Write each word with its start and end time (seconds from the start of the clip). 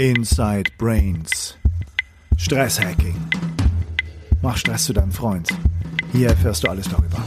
Inside 0.00 0.70
Brains. 0.78 1.56
Stresshacking. 2.36 3.16
Mach 4.42 4.56
Stress 4.56 4.84
zu 4.84 4.92
deinem 4.92 5.10
Freund. 5.10 5.48
Hier 6.12 6.28
erfährst 6.28 6.62
du 6.62 6.70
alles 6.70 6.88
darüber. 6.88 7.18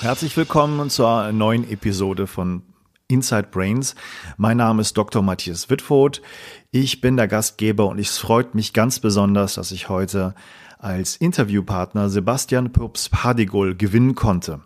Herzlich 0.00 0.36
willkommen 0.36 0.90
zur 0.90 1.30
neuen 1.30 1.70
Episode 1.70 2.26
von 2.26 2.64
Inside 3.06 3.50
Brains. 3.52 3.94
Mein 4.36 4.56
Name 4.56 4.80
ist 4.80 4.98
Dr. 4.98 5.22
Matthias 5.22 5.70
Wittfurt. 5.70 6.22
Ich 6.72 7.00
bin 7.00 7.16
der 7.16 7.28
Gastgeber 7.28 7.86
und 7.86 8.00
es 8.00 8.18
freut 8.18 8.56
mich 8.56 8.72
ganz 8.72 8.98
besonders, 8.98 9.54
dass 9.54 9.70
ich 9.70 9.88
heute 9.88 10.34
als 10.80 11.14
Interviewpartner 11.14 12.10
Sebastian 12.10 12.72
Pups 12.72 13.10
Padigol 13.10 13.76
gewinnen 13.76 14.16
konnte. 14.16 14.62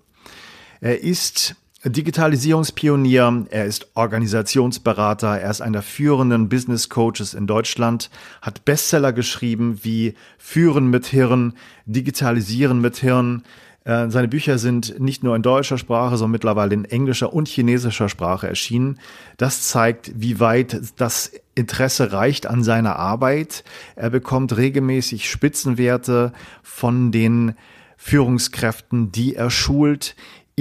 Er 0.80 1.02
ist 1.02 1.54
Digitalisierungspionier, 1.84 3.46
er 3.50 3.64
ist 3.64 3.88
Organisationsberater, 3.94 5.40
er 5.40 5.50
ist 5.50 5.60
einer 5.60 5.82
führenden 5.82 6.48
Business 6.48 6.88
Coaches 6.88 7.34
in 7.34 7.48
Deutschland, 7.48 8.08
hat 8.40 8.64
Bestseller 8.64 9.12
geschrieben 9.12 9.80
wie 9.82 10.14
Führen 10.38 10.90
mit 10.90 11.06
Hirn, 11.06 11.54
Digitalisieren 11.86 12.80
mit 12.80 12.98
Hirn. 12.98 13.42
Äh, 13.84 14.10
seine 14.10 14.28
Bücher 14.28 14.58
sind 14.58 15.00
nicht 15.00 15.24
nur 15.24 15.34
in 15.34 15.42
deutscher 15.42 15.76
Sprache, 15.76 16.16
sondern 16.16 16.32
mittlerweile 16.32 16.72
in 16.72 16.84
englischer 16.84 17.32
und 17.32 17.48
chinesischer 17.48 18.08
Sprache 18.08 18.46
erschienen. 18.46 19.00
Das 19.36 19.62
zeigt, 19.62 20.12
wie 20.14 20.38
weit 20.38 20.80
das 20.98 21.32
Interesse 21.56 22.12
reicht 22.12 22.46
an 22.46 22.62
seiner 22.62 22.94
Arbeit. 22.94 23.64
Er 23.96 24.10
bekommt 24.10 24.56
regelmäßig 24.56 25.28
Spitzenwerte 25.28 26.32
von 26.62 27.10
den 27.10 27.54
Führungskräften, 27.96 29.10
die 29.10 29.34
er 29.34 29.50
schult 29.50 30.14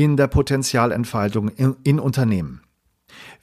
in 0.03 0.17
der 0.17 0.25
Potenzialentfaltung 0.25 1.49
in, 1.49 1.75
in 1.83 1.99
Unternehmen. 1.99 2.61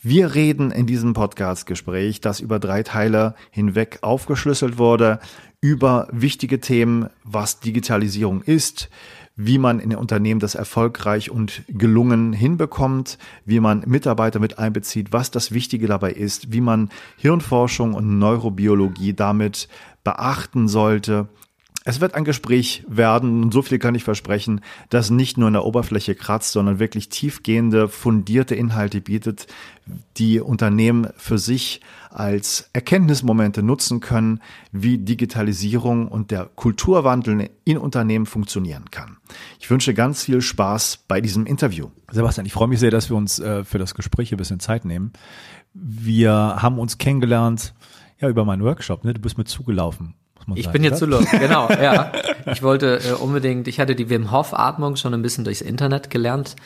Wir 0.03 0.35
reden 0.35 0.73
in 0.73 0.89
diesem 0.89 1.13
Podcast-Gespräch, 1.13 2.21
das 2.21 2.41
über 2.41 2.59
drei 2.59 2.83
Teile 2.83 3.37
hinweg 3.53 3.99
aufgeschlüsselt 4.03 4.77
wurde, 4.77 5.21
über 5.61 6.09
wichtige 6.11 6.59
Themen, 6.59 7.11
was 7.23 7.61
Digitalisierung 7.61 8.43
ist, 8.43 8.89
wie 9.37 9.59
man 9.59 9.79
in 9.79 9.95
Unternehmen 9.95 10.41
das 10.41 10.57
erfolgreich 10.57 11.31
und 11.31 11.63
gelungen 11.69 12.33
hinbekommt, 12.33 13.19
wie 13.45 13.61
man 13.61 13.85
Mitarbeiter 13.87 14.41
mit 14.41 14.59
einbezieht, 14.59 15.13
was 15.13 15.31
das 15.31 15.53
Wichtige 15.53 15.87
dabei 15.87 16.11
ist, 16.11 16.53
wie 16.53 16.61
man 16.61 16.91
Hirnforschung 17.19 17.95
und 17.95 18.19
Neurobiologie 18.19 19.13
damit 19.13 19.69
beachten 20.03 20.67
sollte 20.67 21.29
es 21.89 22.03
wird 22.03 22.15
ein 22.15 22.25
Gespräch 22.25 22.85
werden, 22.87 23.43
und 23.45 23.51
so 23.55 23.63
viel 23.63 23.79
kann 23.79 23.95
ich 23.95 24.05
versprechen, 24.05 24.61
das 24.91 25.09
nicht 25.09 25.39
nur 25.39 25.49
in 25.49 25.55
der 25.55 25.65
Oberfläche 25.65 26.15
kratzt, 26.15 26.53
sondern 26.53 26.79
wirklich 26.79 27.09
tiefgehende, 27.09 27.89
fundierte 27.89 28.55
Inhalte 28.55 29.01
bietet, 29.01 29.47
die 30.19 30.39
Unternehmen 30.39 31.09
für 31.17 31.39
sich 31.39 31.81
als 32.11 32.69
Erkenntnismomente 32.75 33.63
nutzen 33.63 34.01
können, 34.01 34.43
wie 34.71 34.99
Digitalisierung 34.99 36.09
und 36.09 36.31
der 36.31 36.51
Kulturwandel 36.57 37.49
in 37.65 37.79
Unternehmen 37.79 38.27
funktionieren 38.27 38.91
kann. 38.91 39.17
Ich 39.59 39.71
wünsche 39.71 39.95
ganz 39.95 40.25
viel 40.25 40.43
Spaß 40.43 41.05
bei 41.09 41.23
diesem 41.23 41.47
Interview. 41.47 41.89
Sebastian, 42.11 42.45
ich 42.45 42.53
freue 42.53 42.69
mich 42.69 42.81
sehr, 42.81 42.91
dass 42.91 43.09
wir 43.09 43.17
uns 43.17 43.39
äh, 43.39 43.65
für 43.65 43.79
das 43.79 43.95
Gespräch 43.95 44.31
ein 44.31 44.37
bisschen 44.37 44.61
Zeit 44.61 44.85
nehmen. 44.85 45.15
Wir 45.73 46.33
haben 46.33 46.79
uns 46.79 46.99
kennengelernt 46.99 47.73
ja, 48.21 48.29
über 48.29 48.45
meinen 48.45 48.63
Workshop. 48.63 49.05
Ne? 49.05 49.15
Du 49.15 49.23
bist 49.23 49.39
mir 49.39 49.45
zugelaufen 49.45 50.18
man 50.49 50.59
ich 50.59 50.65
sagen. 50.65 50.73
Bin 50.73 50.85
jetzt 50.85 50.99
zu 50.99 51.07
los, 51.07 51.25
genau, 51.31 51.69
ja. 51.71 52.13
Ich 52.47 52.63
wollte 52.63 53.01
äh, 53.01 53.13
unbedingt, 53.13 53.69
ich 53.69 53.81
hatte 53.81 53.95
die 53.95 54.11
Wim 54.11 54.31
Hof 54.31 54.53
Atmung 54.55 54.97
schon 54.97 55.15
ein 55.15 55.23
bisschen 55.23 55.45
durchs 55.45 55.61
Internet 55.61 56.11
gelernt. 56.11 56.57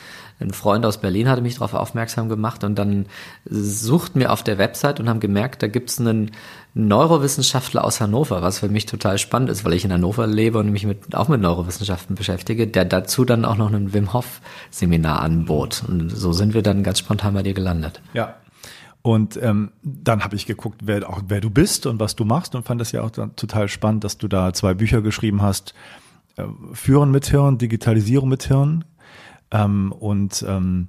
Ein 0.41 0.53
Freund 0.53 0.87
aus 0.87 0.99
Berlin 0.99 1.29
hatte 1.29 1.43
mich 1.43 1.55
darauf 1.55 1.75
aufmerksam 1.75 2.29
gemacht 2.29 2.65
und 2.65 2.77
dann 2.77 3.07
suchten 3.45 4.21
wir 4.21 4.33
auf 4.33 4.43
der 4.43 4.59
Website 4.59 4.99
und 4.99 5.09
haben 5.09 5.21
gemerkt, 5.21 5.63
da 5.63 5.69
gibt's 5.69 6.01
einen 6.01 6.33
Neurowissenschaftler 6.75 7.85
aus 7.85 8.01
Hannover, 8.01 8.41
was 8.41 8.61
für 8.61 8.69
mich 8.69 8.87
total 8.87 9.19
spannend 9.19 9.51
ist, 9.51 9.65
weil 9.65 9.75
ich 9.75 9.85
in 9.85 9.93
Hannover 9.93 10.27
lebe 10.27 10.59
und 10.59 10.71
mich 10.71 10.87
mit, 10.87 11.15
auch 11.15 11.29
mit 11.29 11.41
Neurowissenschaften 11.41 12.17
beschäftige, 12.17 12.67
der 12.67 12.85
dazu 12.85 13.25
dann 13.25 13.45
auch 13.45 13.57
noch 13.57 13.73
ein 13.73 13.93
Wim 13.93 14.13
Hof 14.13 14.41
Seminar 14.71 15.21
anbot. 15.21 15.83
Und 15.87 16.11
so 16.11 16.33
sind 16.33 16.55
wir 16.55 16.63
dann 16.63 16.83
ganz 16.83 16.99
spontan 17.01 17.35
bei 17.35 17.43
dir 17.43 17.55
gelandet. 17.55 18.01
Ja, 18.15 18.37
und 19.03 19.37
ähm, 19.43 19.73
dann 19.83 20.23
habe 20.23 20.37
ich 20.37 20.47
geguckt, 20.47 20.83
wer, 20.85 21.09
auch, 21.09 21.23
wer 21.27 21.41
du 21.41 21.51
bist 21.51 21.87
und 21.87 21.99
was 21.99 22.15
du 22.15 22.25
machst 22.25 22.55
und 22.55 22.65
fand 22.65 22.81
das 22.81 22.93
ja 22.93 23.03
auch 23.03 23.11
total 23.11 23.69
spannend, 23.69 24.05
dass 24.05 24.17
du 24.17 24.29
da 24.29 24.53
zwei 24.53 24.75
Bücher 24.75 25.03
geschrieben 25.03 25.43
hast. 25.43 25.75
Äh, 26.37 26.45
Führen 26.73 27.11
mit 27.11 27.27
Hirn, 27.27 27.59
Digitalisierung 27.59 28.29
mit 28.29 28.45
Hirn. 28.45 28.85
Ähm, 29.51 29.91
und 29.91 30.45
ähm, 30.49 30.89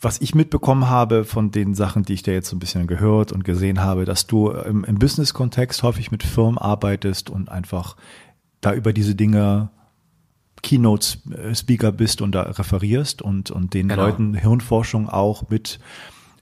was 0.00 0.20
ich 0.20 0.36
mitbekommen 0.36 0.88
habe 0.88 1.24
von 1.24 1.50
den 1.50 1.74
Sachen, 1.74 2.04
die 2.04 2.14
ich 2.14 2.22
da 2.22 2.30
jetzt 2.30 2.48
so 2.48 2.56
ein 2.56 2.60
bisschen 2.60 2.86
gehört 2.86 3.32
und 3.32 3.44
gesehen 3.44 3.80
habe, 3.80 4.04
dass 4.04 4.28
du 4.28 4.50
im, 4.50 4.84
im 4.84 4.98
Business-Kontext 4.98 5.82
häufig 5.82 6.12
mit 6.12 6.22
Firmen 6.22 6.58
arbeitest 6.58 7.28
und 7.28 7.50
einfach 7.50 7.96
da 8.60 8.72
über 8.72 8.92
diese 8.92 9.16
Dinge 9.16 9.70
Keynote-Speaker 10.62 11.90
bist 11.90 12.22
und 12.22 12.32
da 12.32 12.42
referierst 12.42 13.20
und, 13.20 13.50
und 13.50 13.74
den 13.74 13.88
genau. 13.88 14.04
Leuten 14.04 14.34
Hirnforschung 14.34 15.08
auch 15.08 15.48
mit 15.48 15.80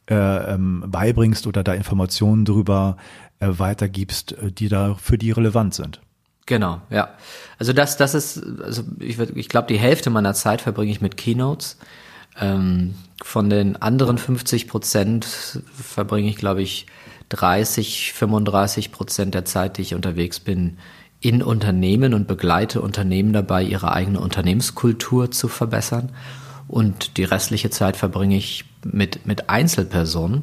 äh, 0.09 0.15
ähm, 0.15 0.85
beibringst 0.87 1.47
oder 1.47 1.63
da 1.63 1.75
Informationen 1.75 2.45
drüber 2.45 2.97
äh, 3.41 3.49
weitergibst, 3.51 4.33
äh, 4.33 4.51
die 4.51 4.69
da 4.69 4.95
für 4.95 5.19
die 5.19 5.31
relevant 5.31 5.75
sind. 5.75 6.01
Genau, 6.47 6.81
ja. 6.89 7.11
Also 7.59 7.75
das, 7.75 7.99
das 7.99 8.15
ist, 8.15 8.43
also 8.63 8.83
ich, 9.01 9.19
ich 9.19 9.49
glaube, 9.51 9.69
die 9.69 9.79
Hälfte 9.79 10.09
meiner 10.09 10.33
Zeit 10.33 10.63
verbringe 10.63 10.91
ich 10.91 11.03
mit 11.03 11.17
Keynotes. 11.19 11.77
Ähm, 12.41 12.95
von 13.23 13.51
den 13.51 13.77
anderen 13.77 14.17
50 14.17 14.69
Prozent 14.69 15.27
verbringe 15.75 16.31
ich, 16.31 16.37
glaube 16.37 16.63
ich, 16.63 16.87
30, 17.29 18.13
35 18.15 18.93
Prozent 18.93 19.35
der 19.35 19.45
Zeit, 19.45 19.77
die 19.77 19.83
ich 19.83 19.95
unterwegs 19.95 20.41
bin, 20.41 20.79
in 21.21 21.43
Unternehmen 21.43 22.15
und 22.15 22.29
begleite 22.29 22.81
Unternehmen 22.81 23.33
dabei, 23.33 23.63
ihre 23.63 23.93
eigene 23.93 24.21
Unternehmenskultur 24.21 25.31
zu 25.31 25.49
verbessern. 25.49 26.11
Und 26.69 27.17
die 27.17 27.25
restliche 27.25 27.71
Zeit 27.71 27.97
verbringe 27.97 28.37
ich 28.37 28.65
mit, 28.85 29.27
mit 29.27 29.49
Einzelpersonen, 29.51 30.43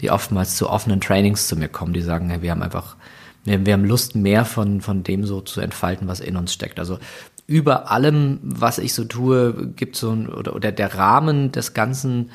die 0.00 0.10
oftmals 0.10 0.56
zu 0.56 0.68
offenen 0.68 1.00
Trainings 1.00 1.48
zu 1.48 1.56
mir 1.56 1.68
kommen, 1.68 1.92
die 1.92 2.02
sagen, 2.02 2.28
hey, 2.30 2.42
wir 2.42 2.50
haben 2.50 2.62
einfach, 2.62 2.96
wir, 3.44 3.64
wir 3.64 3.72
haben 3.72 3.84
Lust, 3.84 4.14
mehr 4.14 4.44
von, 4.44 4.80
von 4.80 5.02
dem 5.02 5.24
so 5.24 5.40
zu 5.40 5.60
entfalten, 5.60 6.08
was 6.08 6.20
in 6.20 6.36
uns 6.36 6.52
steckt. 6.52 6.78
Also 6.78 6.98
über 7.46 7.90
allem, 7.90 8.38
was 8.42 8.78
ich 8.78 8.94
so 8.94 9.04
tue, 9.04 9.72
gibt 9.76 9.96
so 9.96 10.10
ein, 10.10 10.28
oder, 10.28 10.54
oder 10.54 10.72
der 10.72 10.94
Rahmen 10.94 11.52
des 11.52 11.74
Ganzen, 11.74 12.30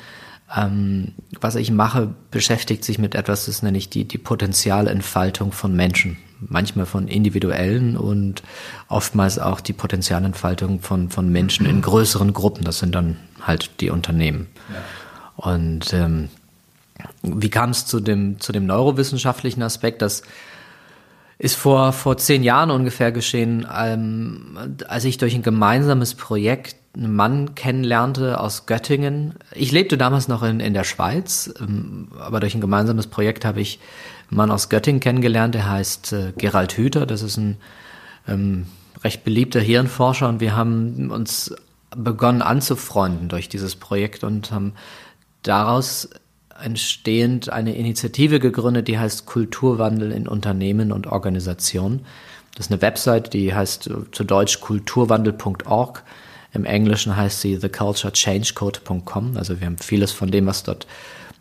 ähm, 0.56 1.12
was 1.40 1.56
ich 1.56 1.70
mache, 1.70 2.14
beschäftigt 2.30 2.84
sich 2.84 2.98
mit 2.98 3.14
etwas, 3.14 3.46
das 3.46 3.62
nenne 3.62 3.78
ich 3.78 3.90
die, 3.90 4.06
die 4.06 4.18
Potenzialentfaltung 4.18 5.52
von 5.52 5.74
Menschen. 5.74 6.18
Manchmal 6.40 6.86
von 6.86 7.08
individuellen 7.08 7.96
und 7.96 8.44
oftmals 8.86 9.40
auch 9.40 9.60
die 9.60 9.72
Potenzialentfaltung 9.72 10.80
von, 10.80 11.10
von 11.10 11.32
Menschen 11.32 11.66
in 11.66 11.82
größeren 11.82 12.32
Gruppen. 12.32 12.62
Das 12.62 12.78
sind 12.78 12.94
dann 12.94 13.16
halt 13.42 13.80
die 13.80 13.90
Unternehmen. 13.90 14.46
Ja. 14.72 14.76
Und 15.38 15.92
ähm, 15.92 16.30
wie 17.22 17.48
kam 17.48 17.70
es 17.70 17.86
zu 17.86 18.00
dem, 18.00 18.40
zu 18.40 18.50
dem 18.50 18.66
neurowissenschaftlichen 18.66 19.62
Aspekt? 19.62 20.02
Das 20.02 20.22
ist 21.38 21.54
vor, 21.54 21.92
vor 21.92 22.16
zehn 22.16 22.42
Jahren 22.42 22.72
ungefähr 22.72 23.12
geschehen, 23.12 23.64
ähm, 23.72 24.58
als 24.88 25.04
ich 25.04 25.16
durch 25.16 25.36
ein 25.36 25.44
gemeinsames 25.44 26.14
Projekt 26.14 26.74
einen 26.96 27.14
Mann 27.14 27.54
kennenlernte 27.54 28.40
aus 28.40 28.66
Göttingen. 28.66 29.34
Ich 29.54 29.70
lebte 29.70 29.96
damals 29.96 30.26
noch 30.26 30.42
in, 30.42 30.58
in 30.58 30.74
der 30.74 30.82
Schweiz, 30.82 31.54
ähm, 31.60 32.08
aber 32.18 32.40
durch 32.40 32.56
ein 32.56 32.60
gemeinsames 32.60 33.06
Projekt 33.06 33.44
habe 33.44 33.60
ich 33.60 33.78
einen 34.30 34.38
Mann 34.38 34.50
aus 34.50 34.68
Göttingen 34.68 34.98
kennengelernt, 34.98 35.54
der 35.54 35.70
heißt 35.70 36.12
äh, 36.14 36.32
Gerald 36.36 36.76
Hüther. 36.76 37.06
Das 37.06 37.22
ist 37.22 37.36
ein 37.36 37.58
ähm, 38.26 38.66
recht 39.04 39.22
beliebter 39.22 39.60
Hirnforscher 39.60 40.28
und 40.28 40.40
wir 40.40 40.56
haben 40.56 41.12
uns 41.12 41.54
begonnen 41.96 42.42
anzufreunden 42.42 43.28
durch 43.28 43.48
dieses 43.48 43.76
Projekt 43.76 44.24
und 44.24 44.50
haben 44.50 44.74
daraus 45.42 46.08
entstehend 46.62 47.50
eine 47.50 47.74
Initiative 47.76 48.40
gegründet, 48.40 48.88
die 48.88 48.98
heißt 48.98 49.26
Kulturwandel 49.26 50.12
in 50.12 50.26
Unternehmen 50.26 50.92
und 50.92 51.06
Organisationen. 51.06 52.04
Das 52.54 52.66
ist 52.66 52.72
eine 52.72 52.82
Website, 52.82 53.32
die 53.32 53.54
heißt 53.54 53.86
äh, 53.86 54.10
zu 54.10 54.24
Deutsch 54.24 54.60
kulturwandel.org. 54.60 56.02
Im 56.52 56.64
Englischen 56.64 57.16
heißt 57.16 57.40
sie 57.40 57.58
theculturechangeCode.com. 57.58 59.36
Also 59.36 59.60
wir 59.60 59.66
haben 59.66 59.78
vieles 59.78 60.12
von 60.12 60.30
dem, 60.30 60.46
was 60.46 60.64
dort 60.64 60.86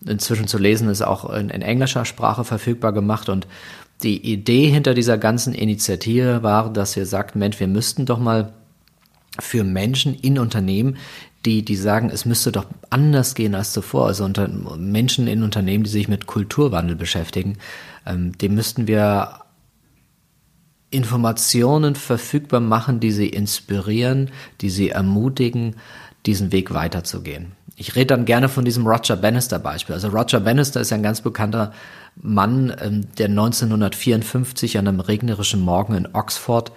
inzwischen 0.05 0.47
zu 0.47 0.57
lesen 0.57 0.89
ist, 0.89 1.01
auch 1.01 1.29
in, 1.33 1.49
in 1.49 1.61
englischer 1.61 2.05
Sprache 2.05 2.43
verfügbar 2.43 2.93
gemacht. 2.93 3.29
Und 3.29 3.47
die 4.03 4.31
Idee 4.31 4.69
hinter 4.69 4.93
dieser 4.93 5.17
ganzen 5.17 5.53
Initiative 5.53 6.43
war, 6.43 6.71
dass 6.71 6.95
ihr 6.95 7.05
sagt, 7.05 7.35
Mensch, 7.35 7.59
wir 7.59 7.67
müssten 7.67 8.05
doch 8.05 8.19
mal 8.19 8.53
für 9.39 9.63
Menschen 9.63 10.13
in 10.13 10.37
Unternehmen 10.37 10.97
die, 11.47 11.63
die 11.63 11.77
sagen, 11.77 12.09
es 12.09 12.25
müsste 12.25 12.51
doch 12.51 12.65
anders 12.89 13.33
gehen 13.33 13.55
als 13.55 13.71
zuvor. 13.71 14.07
Also 14.07 14.25
unter 14.25 14.49
Menschen 14.49 15.27
in 15.27 15.43
Unternehmen, 15.43 15.85
die 15.85 15.89
sich 15.89 16.09
mit 16.09 16.27
Kulturwandel 16.27 16.97
beschäftigen, 16.97 17.57
ähm, 18.05 18.37
dem 18.37 18.53
müssten 18.53 18.85
wir 18.85 19.43
Informationen 20.89 21.95
verfügbar 21.95 22.59
machen, 22.59 22.99
die 22.99 23.11
sie 23.11 23.29
inspirieren, 23.29 24.29
die 24.59 24.69
sie 24.69 24.89
ermutigen, 24.89 25.77
diesen 26.25 26.51
Weg 26.51 26.73
weiterzugehen. 26.73 27.53
ich 27.79 27.95
rede 27.95 28.07
dann 28.07 28.25
gerne 28.25 28.49
von 28.49 28.65
diesem 28.65 28.85
Roger 28.85 29.15
Bannister 29.15 29.59
Beispiel. 29.59 29.93
Also 29.93 30.09
Roger 30.09 30.41
Bannister 30.41 30.81
ist 30.81 30.89
ja 30.89 30.97
ein 30.97 31.03
ganz 31.03 31.21
bekannter 31.21 31.71
Mann, 32.15 32.75
ähm, 32.81 33.05
der 33.17 33.29
1954 33.29 34.77
an 34.79 34.87
einem 34.87 34.99
regnerischen 34.99 35.61
Morgen 35.61 35.93
in 35.93 36.09
Oxford 36.11 36.73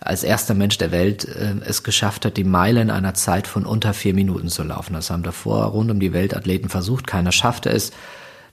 als 0.00 0.22
erster 0.22 0.54
Mensch 0.54 0.78
der 0.78 0.92
Welt 0.92 1.24
äh, 1.24 1.54
es 1.64 1.82
geschafft 1.82 2.24
hat, 2.24 2.36
die 2.36 2.44
Meile 2.44 2.80
in 2.80 2.90
einer 2.90 3.14
Zeit 3.14 3.46
von 3.46 3.66
unter 3.66 3.94
vier 3.94 4.14
Minuten 4.14 4.48
zu 4.48 4.62
laufen. 4.62 4.94
Das 4.94 5.10
haben 5.10 5.22
davor 5.22 5.64
rund 5.66 5.90
um 5.90 6.00
die 6.00 6.12
Welt 6.12 6.36
Athleten 6.36 6.68
versucht, 6.68 7.06
keiner 7.06 7.32
schaffte 7.32 7.70
es. 7.70 7.92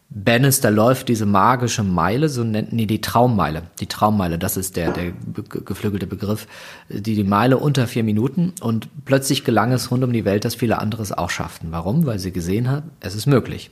Bannister 0.09 0.69
läuft 0.69 1.09
diese 1.09 1.25
magische 1.25 1.83
Meile, 1.83 2.29
so 2.29 2.43
nennen 2.43 2.77
die 2.77 2.85
die 2.85 3.01
Traummeile. 3.01 3.63
Die 3.79 3.87
Traummeile, 3.87 4.37
das 4.37 4.55
ist 4.55 4.75
der, 4.75 4.91
der 4.91 5.11
geflügelte 5.49 6.05
Begriff, 6.05 6.47
die 6.89 7.15
die 7.15 7.23
Meile 7.23 7.57
unter 7.57 7.87
vier 7.87 8.03
Minuten 8.03 8.53
und 8.61 8.87
plötzlich 9.05 9.43
gelang 9.43 9.71
es 9.71 9.89
rund 9.89 10.03
um 10.03 10.13
die 10.13 10.23
Welt, 10.23 10.45
dass 10.45 10.55
viele 10.55 10.77
andere 10.77 11.01
es 11.01 11.11
auch 11.11 11.31
schafften. 11.31 11.71
Warum? 11.71 12.05
Weil 12.05 12.19
sie 12.19 12.31
gesehen 12.31 12.69
haben, 12.69 12.91
es 12.99 13.15
ist 13.15 13.25
möglich. 13.25 13.71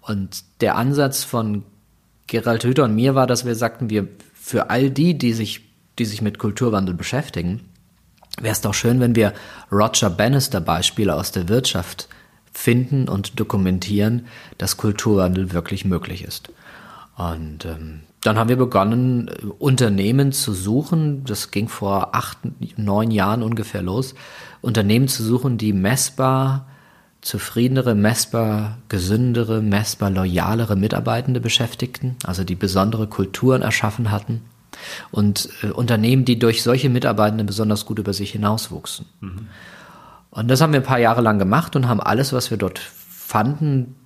Und 0.00 0.44
der 0.62 0.76
Ansatz 0.76 1.24
von 1.24 1.62
Gerald 2.26 2.64
Hüther 2.64 2.84
und 2.84 2.94
mir 2.94 3.14
war, 3.14 3.26
dass 3.26 3.44
wir 3.44 3.54
sagten, 3.54 3.90
wir 3.90 4.08
für 4.34 4.70
all 4.70 4.90
die, 4.90 5.18
die 5.18 5.32
sich, 5.32 5.69
die 5.98 6.04
sich 6.04 6.22
mit 6.22 6.38
Kulturwandel 6.38 6.94
beschäftigen, 6.94 7.60
wäre 8.40 8.52
es 8.52 8.60
doch 8.60 8.74
schön, 8.74 9.00
wenn 9.00 9.16
wir 9.16 9.32
Roger 9.70 10.10
Bannister 10.10 10.60
Beispiele 10.60 11.14
aus 11.14 11.32
der 11.32 11.48
Wirtschaft 11.48 12.08
finden 12.52 13.08
und 13.08 13.38
dokumentieren, 13.38 14.26
dass 14.58 14.76
Kulturwandel 14.76 15.52
wirklich 15.52 15.84
möglich 15.84 16.24
ist. 16.24 16.50
Und 17.16 17.64
ähm, 17.64 18.00
dann 18.22 18.38
haben 18.38 18.48
wir 18.48 18.56
begonnen, 18.56 19.30
Unternehmen 19.58 20.32
zu 20.32 20.52
suchen. 20.52 21.24
Das 21.24 21.50
ging 21.50 21.68
vor 21.68 22.14
acht, 22.14 22.38
neun 22.76 23.10
Jahren 23.10 23.42
ungefähr 23.42 23.82
los. 23.82 24.14
Unternehmen 24.60 25.08
zu 25.08 25.22
suchen, 25.22 25.58
die 25.58 25.72
messbar 25.72 26.66
zufriedenere, 27.20 27.94
messbar 27.94 28.78
gesündere, 28.88 29.60
messbar 29.60 30.10
loyalere 30.10 30.76
Mitarbeitende 30.76 31.40
beschäftigten, 31.40 32.16
also 32.24 32.44
die 32.44 32.54
besondere 32.54 33.06
Kulturen 33.06 33.62
erschaffen 33.62 34.10
hatten. 34.10 34.42
Und 35.10 35.48
äh, 35.62 35.68
Unternehmen, 35.68 36.24
die 36.24 36.38
durch 36.38 36.62
solche 36.62 36.88
Mitarbeitende 36.88 37.44
besonders 37.44 37.86
gut 37.86 37.98
über 37.98 38.12
sich 38.12 38.32
hinauswuchsen. 38.32 39.06
Mhm. 39.20 39.48
Und 40.30 40.48
das 40.48 40.60
haben 40.60 40.72
wir 40.72 40.80
ein 40.80 40.86
paar 40.86 41.00
Jahre 41.00 41.22
lang 41.22 41.38
gemacht 41.38 41.74
und 41.76 41.88
haben 41.88 42.00
alles, 42.00 42.32
was 42.32 42.50
wir 42.50 42.58
dort 42.58 42.78
fanden 42.78 43.96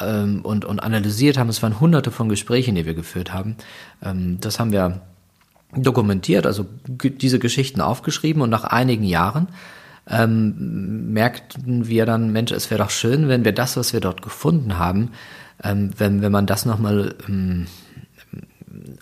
ähm, 0.00 0.40
und, 0.42 0.64
und 0.64 0.80
analysiert 0.80 1.38
haben, 1.38 1.48
es 1.48 1.62
waren 1.62 1.80
hunderte 1.80 2.10
von 2.10 2.28
Gesprächen, 2.28 2.74
die 2.74 2.86
wir 2.86 2.94
geführt 2.94 3.32
haben, 3.32 3.56
ähm, 4.02 4.38
das 4.40 4.58
haben 4.58 4.72
wir 4.72 5.02
dokumentiert, 5.76 6.46
also 6.46 6.66
diese 6.88 7.38
Geschichten 7.38 7.80
aufgeschrieben 7.80 8.42
und 8.42 8.50
nach 8.50 8.64
einigen 8.64 9.04
Jahren 9.04 9.48
ähm, 10.08 11.12
merkten 11.12 11.86
wir 11.86 12.06
dann, 12.06 12.32
Mensch, 12.32 12.50
es 12.50 12.70
wäre 12.70 12.82
doch 12.82 12.90
schön, 12.90 13.28
wenn 13.28 13.44
wir 13.44 13.52
das, 13.52 13.76
was 13.76 13.92
wir 13.92 14.00
dort 14.00 14.22
gefunden 14.22 14.78
haben, 14.78 15.12
ähm, 15.62 15.90
wenn, 15.96 16.22
wenn 16.22 16.32
man 16.32 16.46
das 16.46 16.66
nochmal 16.66 17.14
ähm, 17.28 17.66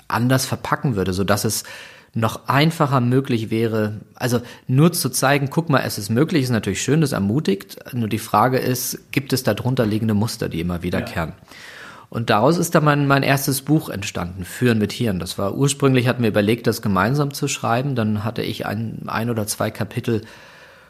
anders 0.08 0.46
verpacken 0.46 0.96
würde, 0.96 1.12
so 1.12 1.24
dass 1.24 1.44
es 1.44 1.64
noch 2.14 2.48
einfacher 2.48 3.00
möglich 3.00 3.50
wäre, 3.50 4.00
also 4.14 4.40
nur 4.66 4.92
zu 4.92 5.10
zeigen, 5.10 5.50
guck 5.50 5.68
mal, 5.68 5.80
es 5.80 5.98
ist 5.98 6.08
möglich, 6.08 6.44
ist 6.44 6.50
natürlich 6.50 6.82
schön, 6.82 7.00
das 7.00 7.12
ermutigt, 7.12 7.78
nur 7.92 8.08
die 8.08 8.18
Frage 8.18 8.58
ist, 8.58 9.12
gibt 9.12 9.32
es 9.32 9.42
darunter 9.42 9.86
liegende 9.86 10.14
Muster, 10.14 10.48
die 10.48 10.60
immer 10.60 10.82
wiederkehren? 10.82 11.34
Ja. 11.36 11.46
Und 12.10 12.30
daraus 12.30 12.56
ist 12.56 12.74
dann 12.74 12.84
mein, 12.84 13.06
mein 13.06 13.22
erstes 13.22 13.60
Buch 13.62 13.90
entstanden, 13.90 14.44
Führen 14.44 14.78
mit 14.78 14.92
Hirn. 14.92 15.18
Das 15.18 15.36
war 15.36 15.54
ursprünglich, 15.54 16.08
hatten 16.08 16.22
wir 16.22 16.30
überlegt, 16.30 16.66
das 16.66 16.80
gemeinsam 16.80 17.34
zu 17.34 17.48
schreiben. 17.48 17.94
Dann 17.94 18.24
hatte 18.24 18.42
ich 18.42 18.64
ein, 18.64 19.02
ein 19.06 19.28
oder 19.28 19.46
zwei 19.46 19.70
Kapitel 19.70 20.22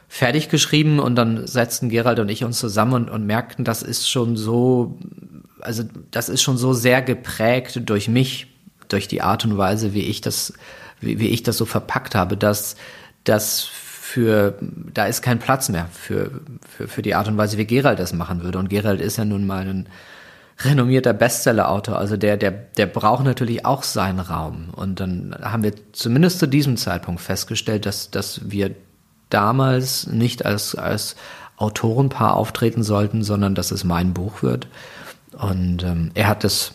fertig 0.06 0.48
geschrieben 0.48 1.00
und 1.00 1.16
dann 1.16 1.46
setzten 1.46 1.88
Gerald 1.88 2.20
und 2.20 2.28
ich 2.28 2.44
uns 2.44 2.58
zusammen 2.58 2.94
und, 2.94 3.10
und 3.10 3.26
merkten, 3.26 3.64
das 3.64 3.82
ist 3.82 4.08
schon 4.08 4.36
so, 4.36 4.96
also 5.60 5.82
das 6.12 6.28
ist 6.28 6.40
schon 6.40 6.56
so 6.56 6.72
sehr 6.72 7.02
geprägt 7.02 7.82
durch 7.84 8.08
mich, 8.08 8.47
durch 8.88 9.08
die 9.08 9.22
Art 9.22 9.44
und 9.44 9.56
Weise, 9.56 9.94
wie 9.94 10.02
ich 10.02 10.20
das 10.20 10.52
wie, 11.00 11.18
wie 11.18 11.28
ich 11.28 11.42
das 11.42 11.56
so 11.56 11.64
verpackt 11.64 12.14
habe, 12.14 12.36
dass 12.36 12.76
das 13.24 13.64
für, 13.64 14.54
da 14.94 15.06
ist 15.06 15.22
kein 15.22 15.38
Platz 15.38 15.68
mehr 15.68 15.88
für, 15.92 16.40
für, 16.66 16.88
für 16.88 17.02
die 17.02 17.14
Art 17.14 17.28
und 17.28 17.36
Weise, 17.36 17.58
wie 17.58 17.66
Gerald 17.66 17.98
das 17.98 18.12
machen 18.12 18.42
würde. 18.42 18.58
Und 18.58 18.70
Gerald 18.70 19.00
ist 19.00 19.18
ja 19.18 19.24
nun 19.24 19.46
mal 19.46 19.66
ein 19.66 19.88
renommierter 20.60 21.12
Bestseller-Autor, 21.12 21.98
also 21.98 22.16
der, 22.16 22.36
der, 22.36 22.50
der 22.50 22.86
braucht 22.86 23.24
natürlich 23.24 23.64
auch 23.64 23.82
seinen 23.84 24.18
Raum. 24.18 24.70
Und 24.74 24.98
dann 24.98 25.36
haben 25.40 25.62
wir 25.62 25.72
zumindest 25.92 26.40
zu 26.40 26.46
diesem 26.48 26.76
Zeitpunkt 26.76 27.20
festgestellt, 27.20 27.86
dass, 27.86 28.10
dass 28.10 28.50
wir 28.50 28.74
damals 29.30 30.06
nicht 30.06 30.44
als, 30.46 30.74
als 30.74 31.14
Autorenpaar 31.56 32.34
auftreten 32.34 32.82
sollten, 32.82 33.22
sondern 33.22 33.54
dass 33.54 33.70
es 33.70 33.84
mein 33.84 34.14
Buch 34.14 34.42
wird. 34.42 34.68
Und 35.32 35.84
ähm, 35.84 36.10
er 36.14 36.28
hat 36.28 36.42
das 36.42 36.72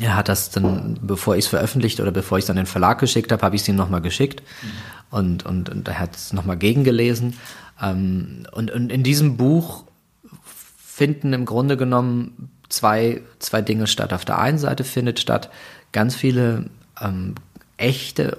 er 0.00 0.16
hat 0.16 0.28
das 0.28 0.50
dann, 0.50 0.98
bevor 1.02 1.36
ich 1.36 1.44
es 1.44 1.48
veröffentlicht 1.48 2.00
oder 2.00 2.10
bevor 2.10 2.38
ich 2.38 2.44
es 2.44 2.50
an 2.50 2.56
den 2.56 2.66
Verlag 2.66 2.98
geschickt 2.98 3.32
habe, 3.32 3.42
habe 3.42 3.56
ich 3.56 3.62
es 3.62 3.68
ihm 3.68 3.76
nochmal 3.76 4.00
geschickt 4.00 4.42
mhm. 4.62 5.16
und, 5.16 5.46
und, 5.46 5.68
und 5.68 5.88
er 5.88 5.98
hat 5.98 6.16
es 6.16 6.32
nochmal 6.32 6.56
gegengelesen. 6.56 7.38
Ähm, 7.80 8.46
und, 8.52 8.70
und 8.70 8.90
in 8.90 9.02
diesem 9.02 9.36
Buch 9.36 9.84
finden 10.76 11.32
im 11.32 11.44
Grunde 11.44 11.76
genommen 11.76 12.50
zwei, 12.68 13.22
zwei 13.38 13.62
Dinge 13.62 13.86
statt. 13.86 14.12
Auf 14.12 14.24
der 14.24 14.38
einen 14.38 14.58
Seite 14.58 14.84
findet 14.84 15.20
statt 15.20 15.50
ganz 15.92 16.14
viele 16.14 16.70
ähm, 17.00 17.34
echte 17.76 18.38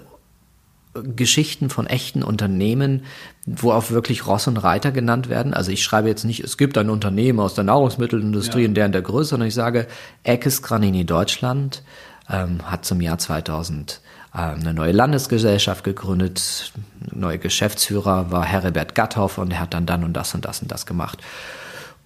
Geschichten 1.03 1.69
von 1.69 1.87
echten 1.87 2.23
Unternehmen, 2.23 3.03
wo 3.45 3.71
auch 3.71 3.91
wirklich 3.91 4.27
Ross 4.27 4.47
und 4.47 4.57
Reiter 4.57 4.91
genannt 4.91 5.29
werden. 5.29 5.53
Also 5.53 5.71
ich 5.71 5.83
schreibe 5.83 6.07
jetzt 6.07 6.23
nicht, 6.23 6.43
es 6.43 6.57
gibt 6.57 6.77
ein 6.77 6.89
Unternehmen 6.89 7.39
aus 7.39 7.53
der 7.53 7.63
Nahrungsmittelindustrie 7.65 8.61
ja. 8.61 8.65
in 8.65 8.73
der 8.73 8.85
in 8.85 8.91
der 8.91 9.01
Größe, 9.01 9.31
sondern 9.31 9.47
ich 9.47 9.53
sage, 9.53 9.87
Eckes 10.23 10.61
Granini 10.61 11.05
Deutschland 11.05 11.83
ähm, 12.29 12.59
hat 12.63 12.85
zum 12.85 13.01
Jahr 13.01 13.17
2000 13.17 14.01
ähm, 14.33 14.59
eine 14.61 14.73
neue 14.73 14.91
Landesgesellschaft 14.91 15.83
gegründet, 15.83 16.73
neue 17.11 17.39
Geschäftsführer 17.39 18.31
war 18.31 18.45
Herbert 18.45 18.95
Gatthoff 18.95 19.37
und 19.37 19.51
er 19.51 19.59
hat 19.59 19.73
dann 19.73 19.85
dann 19.85 20.03
und 20.03 20.13
das 20.13 20.33
und 20.33 20.45
das 20.45 20.61
und 20.61 20.71
das 20.71 20.85
gemacht. 20.85 21.19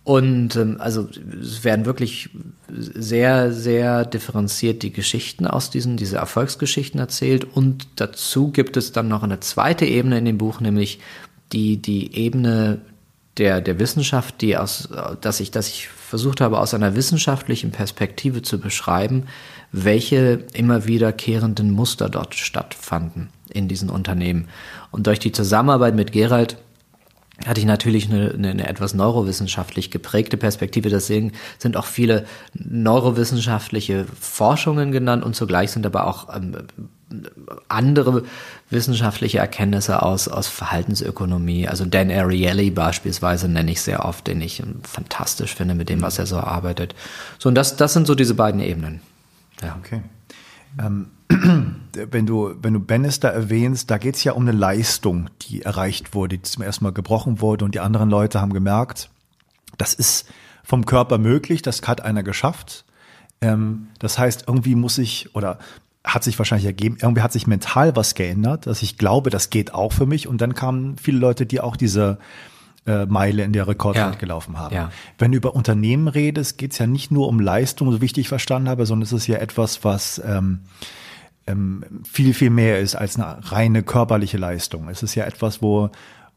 Und 0.04 0.56
ähm, 0.56 0.78
also 0.80 1.08
es 1.42 1.64
werden 1.64 1.86
wirklich 1.86 2.30
sehr, 2.68 3.52
sehr 3.52 4.06
differenziert 4.06 4.82
die 4.82 4.94
Geschichten 4.94 5.46
aus 5.46 5.70
diesen, 5.70 5.98
diese 5.98 6.18
Erfolgsgeschichten 6.18 7.00
erzählt. 7.00 7.46
Und 7.46 7.88
dazu 7.98 8.52
gibt 8.52 8.78
es 8.78 8.92
dann 8.92 9.08
noch 9.08 9.24
eine 9.24 9.40
zweite 9.40 9.86
Ebene 9.86 10.18
in 10.18 10.26
dem 10.26 10.38
Buch, 10.38 10.62
nämlich 10.62 11.00
die, 11.52 11.78
die 11.78 12.16
Ebene 12.16 12.82
der, 13.38 13.62
der 13.62 13.80
Wissenschaft, 13.80 14.42
die 14.42 14.58
aus, 14.58 14.90
dass 15.22 15.40
ich, 15.40 15.52
dass 15.52 15.70
ich 15.70 15.88
versucht 15.88 16.42
habe, 16.42 16.60
aus 16.60 16.74
einer 16.74 16.96
wissenschaftlichen 16.96 17.72
Perspektive 17.72 18.42
zu 18.42 18.60
beschreiben, 18.60 19.28
welche 19.72 20.46
immer 20.54 20.88
wiederkehrenden 20.88 21.72
Muster 21.72 22.10
dort 22.10 22.36
stattfanden 22.36 23.30
in 23.50 23.68
diesen 23.68 23.90
Unternehmen. 23.90 24.48
Und 24.92 25.08
durch 25.08 25.20
die 25.20 25.32
Zusammenarbeit 25.32 25.96
mit 25.96 26.12
Gerald 26.12 26.58
hatte 27.46 27.60
ich 27.60 27.66
natürlich 27.66 28.10
eine, 28.10 28.32
eine, 28.32 28.50
eine 28.50 28.68
etwas 28.68 28.94
neurowissenschaftlich 28.94 29.92
geprägte 29.92 30.38
Perspektive. 30.38 30.90
Deswegen 30.90 31.34
sind 31.58 31.78
auch 31.78 31.86
viele 31.86 32.26
neurowissenschaftliche 32.54 34.06
Forschungen 34.20 34.92
genannt 34.92 35.24
und 35.24 35.36
zugleich 35.36 35.72
sind 35.72 35.86
aber 35.86 36.08
auch 36.08 36.36
ähm, 36.36 36.56
andere 37.68 38.24
wissenschaftliche 38.70 39.40
Erkenntnisse 39.40 40.04
aus, 40.04 40.28
aus 40.28 40.48
Verhaltensökonomie. 40.48 41.68
Also 41.68 41.86
Dan 41.86 42.12
Ariely 42.12 42.70
beispielsweise 42.72 43.48
nenne 43.48 43.72
ich 43.72 43.82
sehr 43.82 44.06
oft, 44.06 44.28
den 44.28 44.42
ich 44.42 44.62
fantastisch 44.84 45.56
finde 45.56 45.76
mit 45.76 45.90
dem, 45.90 46.02
was 46.02 46.20
er 46.20 46.26
so 46.26 46.38
arbeitet. 46.38 46.94
So, 47.40 47.50
und 47.50 47.56
das, 47.56 47.78
das 47.78 47.94
sind 47.94 48.06
so 48.06 48.16
diese 48.16 48.36
beiden 48.36 48.62
Ebenen. 48.62 49.02
Ja. 49.62 49.78
Okay. 49.80 50.02
Ähm, 50.80 51.08
wenn 52.12 52.26
du, 52.26 52.56
wenn 52.62 52.74
du 52.74 52.80
Bannister 52.80 53.30
erwähnst, 53.30 53.90
da 53.92 53.98
geht 53.98 54.16
es 54.16 54.24
ja 54.24 54.34
um 54.34 54.44
eine 54.44 54.52
Leistung, 54.52 55.30
die 55.44 55.62
erreicht 55.62 56.14
wurde, 56.14 56.38
die 56.38 56.44
zum 56.44 56.64
ersten 56.64 56.84
Mal 56.84 56.94
gebrochen 56.94 57.42
wurde 57.42 57.66
und 57.66 57.76
die 57.76 57.80
anderen 57.80 58.10
Leute 58.10 58.42
haben 58.42 58.54
gemerkt, 58.54 59.10
das 59.78 59.94
ist 59.94 60.30
vom 60.64 60.86
Körper 60.86 61.18
möglich, 61.18 61.62
das 61.62 61.82
hat 61.88 62.02
einer 62.02 62.24
geschafft. 62.24 62.86
Ähm, 63.42 63.88
das 64.00 64.18
heißt, 64.18 64.46
irgendwie 64.48 64.76
muss 64.76 64.98
ich 64.98 65.36
oder 65.36 65.60
hat 66.04 66.24
sich 66.24 66.38
wahrscheinlich 66.40 66.66
ergeben, 66.66 66.98
irgendwie 67.02 67.22
hat 67.22 67.34
sich 67.34 67.48
mental 67.48 67.96
was 67.96 68.16
geändert, 68.16 68.68
dass 68.68 68.82
ich 68.82 68.98
glaube, 68.98 69.30
das 69.30 69.50
geht 69.50 69.74
auch 69.74 69.94
für 69.94 70.06
mich. 70.06 70.28
Und 70.28 70.42
dann 70.42 70.56
kamen 70.56 70.98
viele 70.98 71.20
Leute, 71.20 71.46
die 71.46 71.60
auch 71.60 71.76
diese 71.76 72.20
äh, 72.86 73.06
Meile 73.06 73.44
in 73.44 73.54
der 73.54 73.68
Rekordzeit 73.68 74.14
ja. 74.14 74.20
gelaufen 74.20 74.58
haben. 74.58 74.74
Ja. 74.74 74.92
Wenn 75.18 75.32
du 75.32 75.38
über 75.38 75.56
Unternehmen 75.56 76.08
redest, 76.08 76.58
geht 76.58 76.72
es 76.72 76.78
ja 76.78 76.88
nicht 76.88 77.12
nur 77.12 77.28
um 77.28 77.40
Leistung, 77.40 77.92
so 77.92 78.02
wie 78.02 78.06
ich 78.06 78.14
dich 78.14 78.30
verstanden 78.30 78.70
habe, 78.70 78.86
sondern 78.86 79.04
es 79.04 79.14
ist 79.14 79.28
ja 79.28 79.38
etwas, 79.38 79.84
was 79.84 80.22
ähm, 80.26 80.30
ähm, 80.30 80.60
viel, 82.10 82.34
viel 82.34 82.50
mehr 82.50 82.80
ist 82.80 82.96
als 82.96 83.18
eine 83.18 83.38
reine 83.52 83.84
körperliche 83.84 84.38
Leistung. 84.38 84.90
Es 84.90 85.04
ist 85.04 85.16
ja 85.16 85.26
etwas, 85.26 85.62
wo 85.62 85.90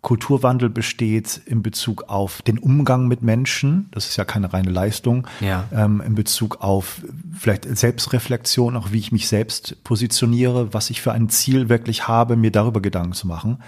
Kulturwandel 0.03 0.69
besteht 0.69 1.41
in 1.47 1.63
Bezug 1.63 2.09
auf 2.09 2.43
den 2.43 2.59
Umgang 2.59 3.07
mit 3.07 3.23
Menschen. 3.23 3.87
Das 3.93 4.09
ist 4.09 4.17
ja 4.17 4.25
keine 4.25 4.53
reine 4.53 4.71
Leistung. 4.71 5.29
Ja. 5.41 5.69
Ähm, 5.73 6.03
in 6.05 6.17
Bezug 6.17 6.61
auf 6.61 7.03
vielleicht 7.33 7.65
Selbstreflexion, 7.65 8.77
auch 8.77 8.91
wie 8.91 8.99
ich 8.99 9.13
mich 9.13 9.29
selbst 9.29 9.83
positioniere, 9.85 10.75
was 10.75 10.91
ich 10.91 11.01
für 11.01 11.13
ein 11.13 11.29
Ziel 11.29 11.69
wirklich 11.69 12.09
habe, 12.09 12.35
mir 12.35 12.51
darüber 12.51 12.81
Gedanken 12.83 13.13
zu 13.13 13.29
machen. 13.29 13.63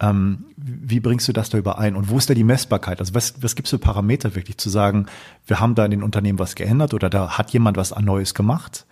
Ähm, 0.00 0.46
wie 0.56 1.00
bringst 1.00 1.28
du 1.28 1.34
das 1.34 1.50
da 1.50 1.58
überein? 1.58 1.94
Und 1.94 2.08
wo 2.08 2.16
ist 2.16 2.30
da 2.30 2.34
die 2.34 2.42
Messbarkeit? 2.42 2.98
Also 2.98 3.12
was, 3.12 3.34
was 3.42 3.54
gibt 3.54 3.66
es 3.66 3.70
für 3.70 3.78
Parameter 3.78 4.34
wirklich 4.34 4.56
zu 4.56 4.70
sagen, 4.70 5.06
wir 5.46 5.60
haben 5.60 5.74
da 5.74 5.84
in 5.84 5.90
den 5.90 6.02
Unternehmen 6.02 6.38
was 6.38 6.54
geändert 6.54 6.94
oder 6.94 7.10
da 7.10 7.36
hat 7.36 7.50
jemand 7.50 7.76
was 7.76 7.94
Neues 7.94 8.32
gemacht? 8.32 8.86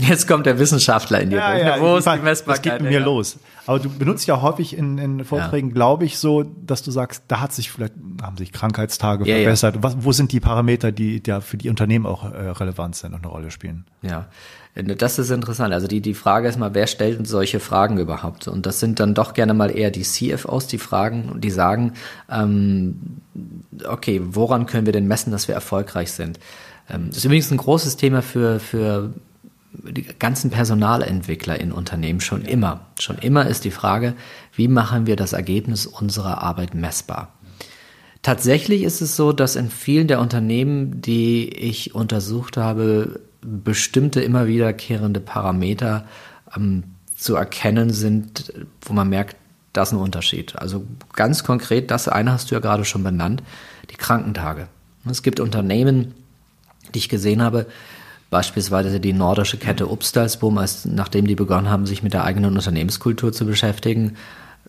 Jetzt 0.00 0.26
kommt 0.26 0.46
der 0.46 0.58
Wissenschaftler 0.58 1.20
in 1.20 1.30
dir. 1.30 1.36
Ja, 1.36 1.56
ja, 1.56 1.80
Wo 1.80 1.96
ist 1.96 2.06
die 2.06 2.18
Messbarkeit? 2.18 2.66
Was 2.66 2.78
geht 2.78 2.82
mir 2.82 2.98
ja. 2.98 3.04
los? 3.04 3.38
Aber 3.66 3.78
du 3.78 3.88
benutzt 3.88 4.26
ja 4.26 4.42
häufig 4.42 4.76
in, 4.76 4.98
in 4.98 5.24
Vorträgen, 5.24 5.68
ja. 5.68 5.74
glaube 5.74 6.04
ich, 6.04 6.18
so, 6.18 6.42
dass 6.42 6.82
du 6.82 6.90
sagst, 6.90 7.24
da 7.28 7.40
hat 7.40 7.52
sich 7.52 7.70
vielleicht, 7.70 7.94
haben 8.20 8.36
sich 8.36 8.52
Krankheitstage 8.52 9.24
ja, 9.24 9.36
verbessert. 9.36 9.76
Was, 9.80 9.96
wo 10.00 10.12
sind 10.12 10.32
die 10.32 10.40
Parameter, 10.40 10.90
die 10.90 11.22
ja 11.24 11.40
für 11.40 11.56
die 11.56 11.68
Unternehmen 11.68 12.06
auch 12.06 12.24
äh, 12.24 12.50
relevant 12.50 12.96
sind 12.96 13.14
und 13.14 13.20
eine 13.20 13.28
Rolle 13.28 13.50
spielen? 13.52 13.84
Ja, 14.02 14.26
das 14.74 15.18
ist 15.18 15.30
interessant. 15.30 15.72
Also 15.72 15.86
die, 15.86 16.00
die 16.00 16.14
Frage 16.14 16.48
ist 16.48 16.58
mal, 16.58 16.74
wer 16.74 16.86
stellt 16.86 17.26
solche 17.26 17.60
Fragen 17.60 17.98
überhaupt? 17.98 18.48
Und 18.48 18.66
das 18.66 18.80
sind 18.80 18.98
dann 18.98 19.14
doch 19.14 19.34
gerne 19.34 19.54
mal 19.54 19.70
eher 19.70 19.90
die 19.90 20.02
CFOs, 20.02 20.66
die 20.66 20.78
fragen 20.78 21.28
und 21.28 21.44
die 21.44 21.50
sagen, 21.50 21.92
ähm, 22.30 23.20
okay, 23.86 24.20
woran 24.24 24.66
können 24.66 24.86
wir 24.86 24.92
denn 24.92 25.06
messen, 25.06 25.30
dass 25.30 25.46
wir 25.46 25.54
erfolgreich 25.54 26.10
sind? 26.10 26.40
Ähm, 26.90 27.08
das 27.08 27.18
ist 27.18 27.24
übrigens 27.26 27.50
ein 27.50 27.58
großes 27.58 27.96
Thema 27.96 28.22
für, 28.22 28.58
für 28.58 29.12
die 29.72 30.02
ganzen 30.02 30.50
Personalentwickler 30.50 31.58
in 31.58 31.72
Unternehmen 31.72 32.20
schon 32.20 32.42
immer. 32.42 32.86
Schon 32.98 33.18
immer 33.18 33.46
ist 33.46 33.64
die 33.64 33.70
Frage, 33.70 34.14
wie 34.54 34.68
machen 34.68 35.06
wir 35.06 35.16
das 35.16 35.32
Ergebnis 35.32 35.86
unserer 35.86 36.42
Arbeit 36.42 36.74
messbar? 36.74 37.32
Tatsächlich 38.22 38.82
ist 38.82 39.00
es 39.00 39.16
so, 39.16 39.32
dass 39.32 39.56
in 39.56 39.70
vielen 39.70 40.06
der 40.06 40.20
Unternehmen, 40.20 41.00
die 41.00 41.48
ich 41.48 41.94
untersucht 41.94 42.56
habe, 42.56 43.20
bestimmte 43.40 44.20
immer 44.20 44.46
wiederkehrende 44.46 45.20
Parameter 45.20 46.06
ähm, 46.56 46.84
zu 47.16 47.34
erkennen 47.34 47.90
sind, 47.90 48.52
wo 48.82 48.92
man 48.92 49.08
merkt, 49.08 49.36
das 49.72 49.88
ist 49.88 49.94
ein 49.94 50.00
Unterschied. 50.00 50.56
Also 50.56 50.84
ganz 51.14 51.44
konkret, 51.44 51.90
das 51.90 52.08
eine 52.08 52.32
hast 52.32 52.50
du 52.50 52.54
ja 52.54 52.60
gerade 52.60 52.84
schon 52.84 53.02
benannt, 53.02 53.42
die 53.90 53.96
Krankentage. 53.96 54.68
Es 55.08 55.22
gibt 55.22 55.40
Unternehmen, 55.40 56.14
die 56.94 56.98
ich 56.98 57.08
gesehen 57.08 57.42
habe, 57.42 57.66
Beispielsweise 58.32 58.98
die 58.98 59.12
nordische 59.12 59.58
Kette 59.58 59.88
Upstalsboom, 59.88 60.56
als, 60.56 60.86
nachdem 60.86 61.26
die 61.26 61.34
begonnen 61.34 61.68
haben, 61.68 61.84
sich 61.84 62.02
mit 62.02 62.14
der 62.14 62.24
eigenen 62.24 62.56
Unternehmenskultur 62.56 63.30
zu 63.30 63.44
beschäftigen, 63.44 64.16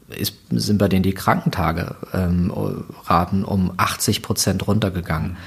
ist, 0.10 0.36
sind 0.50 0.78
bei 0.80 0.90
denen 0.90 1.04
die 1.04 1.14
Krankentage 1.14 1.96
ähm, 2.14 2.52
um 2.52 3.72
80 3.78 4.22
Prozent 4.22 4.68
runtergegangen. 4.68 5.38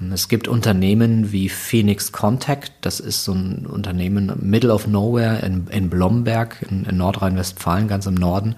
Ähm, 0.00 0.12
es 0.12 0.28
gibt 0.28 0.46
Unternehmen 0.46 1.32
wie 1.32 1.48
Phoenix 1.48 2.12
Contact, 2.12 2.70
das 2.82 3.00
ist 3.00 3.24
so 3.24 3.32
ein 3.32 3.66
Unternehmen 3.66 4.32
Middle 4.42 4.72
of 4.72 4.86
Nowhere 4.86 5.44
in, 5.44 5.66
in 5.66 5.90
Blomberg 5.90 6.64
in, 6.70 6.84
in 6.84 6.96
Nordrhein-Westfalen, 6.96 7.88
ganz 7.88 8.06
im 8.06 8.14
Norden. 8.14 8.54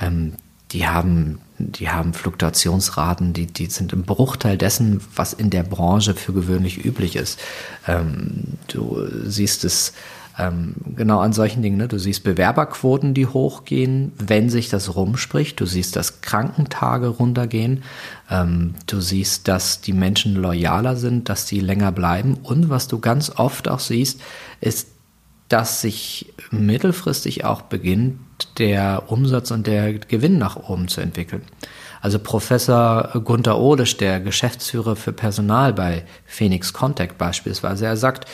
Ähm, 0.00 0.32
die 0.72 0.86
haben, 0.86 1.40
die 1.58 1.88
haben 1.88 2.12
Fluktuationsraten, 2.12 3.32
die, 3.32 3.46
die 3.46 3.66
sind 3.66 3.92
im 3.92 4.02
Bruchteil 4.02 4.58
dessen, 4.58 5.00
was 5.14 5.32
in 5.32 5.50
der 5.50 5.62
Branche 5.62 6.14
für 6.14 6.32
gewöhnlich 6.32 6.84
üblich 6.84 7.16
ist. 7.16 7.40
Ähm, 7.86 8.58
du 8.68 9.06
siehst 9.24 9.64
es 9.64 9.94
ähm, 10.38 10.74
genau 10.94 11.18
an 11.20 11.32
solchen 11.32 11.62
Dingen. 11.62 11.78
Ne? 11.78 11.88
Du 11.88 11.98
siehst 11.98 12.22
Bewerberquoten, 12.22 13.12
die 13.12 13.26
hochgehen, 13.26 14.12
wenn 14.18 14.50
sich 14.50 14.68
das 14.68 14.94
rumspricht. 14.94 15.58
Du 15.58 15.66
siehst, 15.66 15.96
dass 15.96 16.20
Krankentage 16.20 17.08
runtergehen. 17.08 17.82
Ähm, 18.30 18.74
du 18.86 19.00
siehst, 19.00 19.48
dass 19.48 19.80
die 19.80 19.92
Menschen 19.92 20.36
loyaler 20.36 20.96
sind, 20.96 21.28
dass 21.28 21.46
die 21.46 21.60
länger 21.60 21.92
bleiben. 21.92 22.34
Und 22.42 22.70
was 22.70 22.88
du 22.88 23.00
ganz 23.00 23.30
oft 23.30 23.68
auch 23.68 23.80
siehst, 23.80 24.20
ist, 24.60 24.88
dass 25.48 25.80
sich 25.80 26.32
mittelfristig 26.50 27.44
auch 27.44 27.62
beginnt, 27.62 28.18
der 28.58 29.04
Umsatz 29.06 29.50
und 29.50 29.66
der 29.66 29.94
Gewinn 29.94 30.38
nach 30.38 30.56
oben 30.56 30.88
zu 30.88 31.00
entwickeln. 31.00 31.42
Also 32.00 32.18
Professor 32.18 33.10
Gunther 33.24 33.58
Ohlisch, 33.58 33.96
der 33.96 34.20
Geschäftsführer 34.20 34.94
für 34.94 35.12
Personal 35.12 35.72
bei 35.72 36.04
Phoenix 36.26 36.72
Contact 36.72 37.18
beispielsweise, 37.18 37.86
er 37.86 37.96
sagt, 37.96 38.26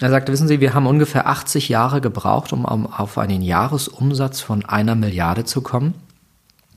er 0.00 0.10
sagt, 0.10 0.28
wissen 0.28 0.48
Sie, 0.48 0.60
wir 0.60 0.74
haben 0.74 0.86
ungefähr 0.86 1.26
80 1.26 1.68
Jahre 1.68 2.00
gebraucht, 2.00 2.52
um 2.52 2.64
auf 2.64 3.18
einen 3.18 3.42
Jahresumsatz 3.42 4.40
von 4.40 4.64
einer 4.64 4.94
Milliarde 4.94 5.44
zu 5.44 5.60
kommen. 5.60 5.94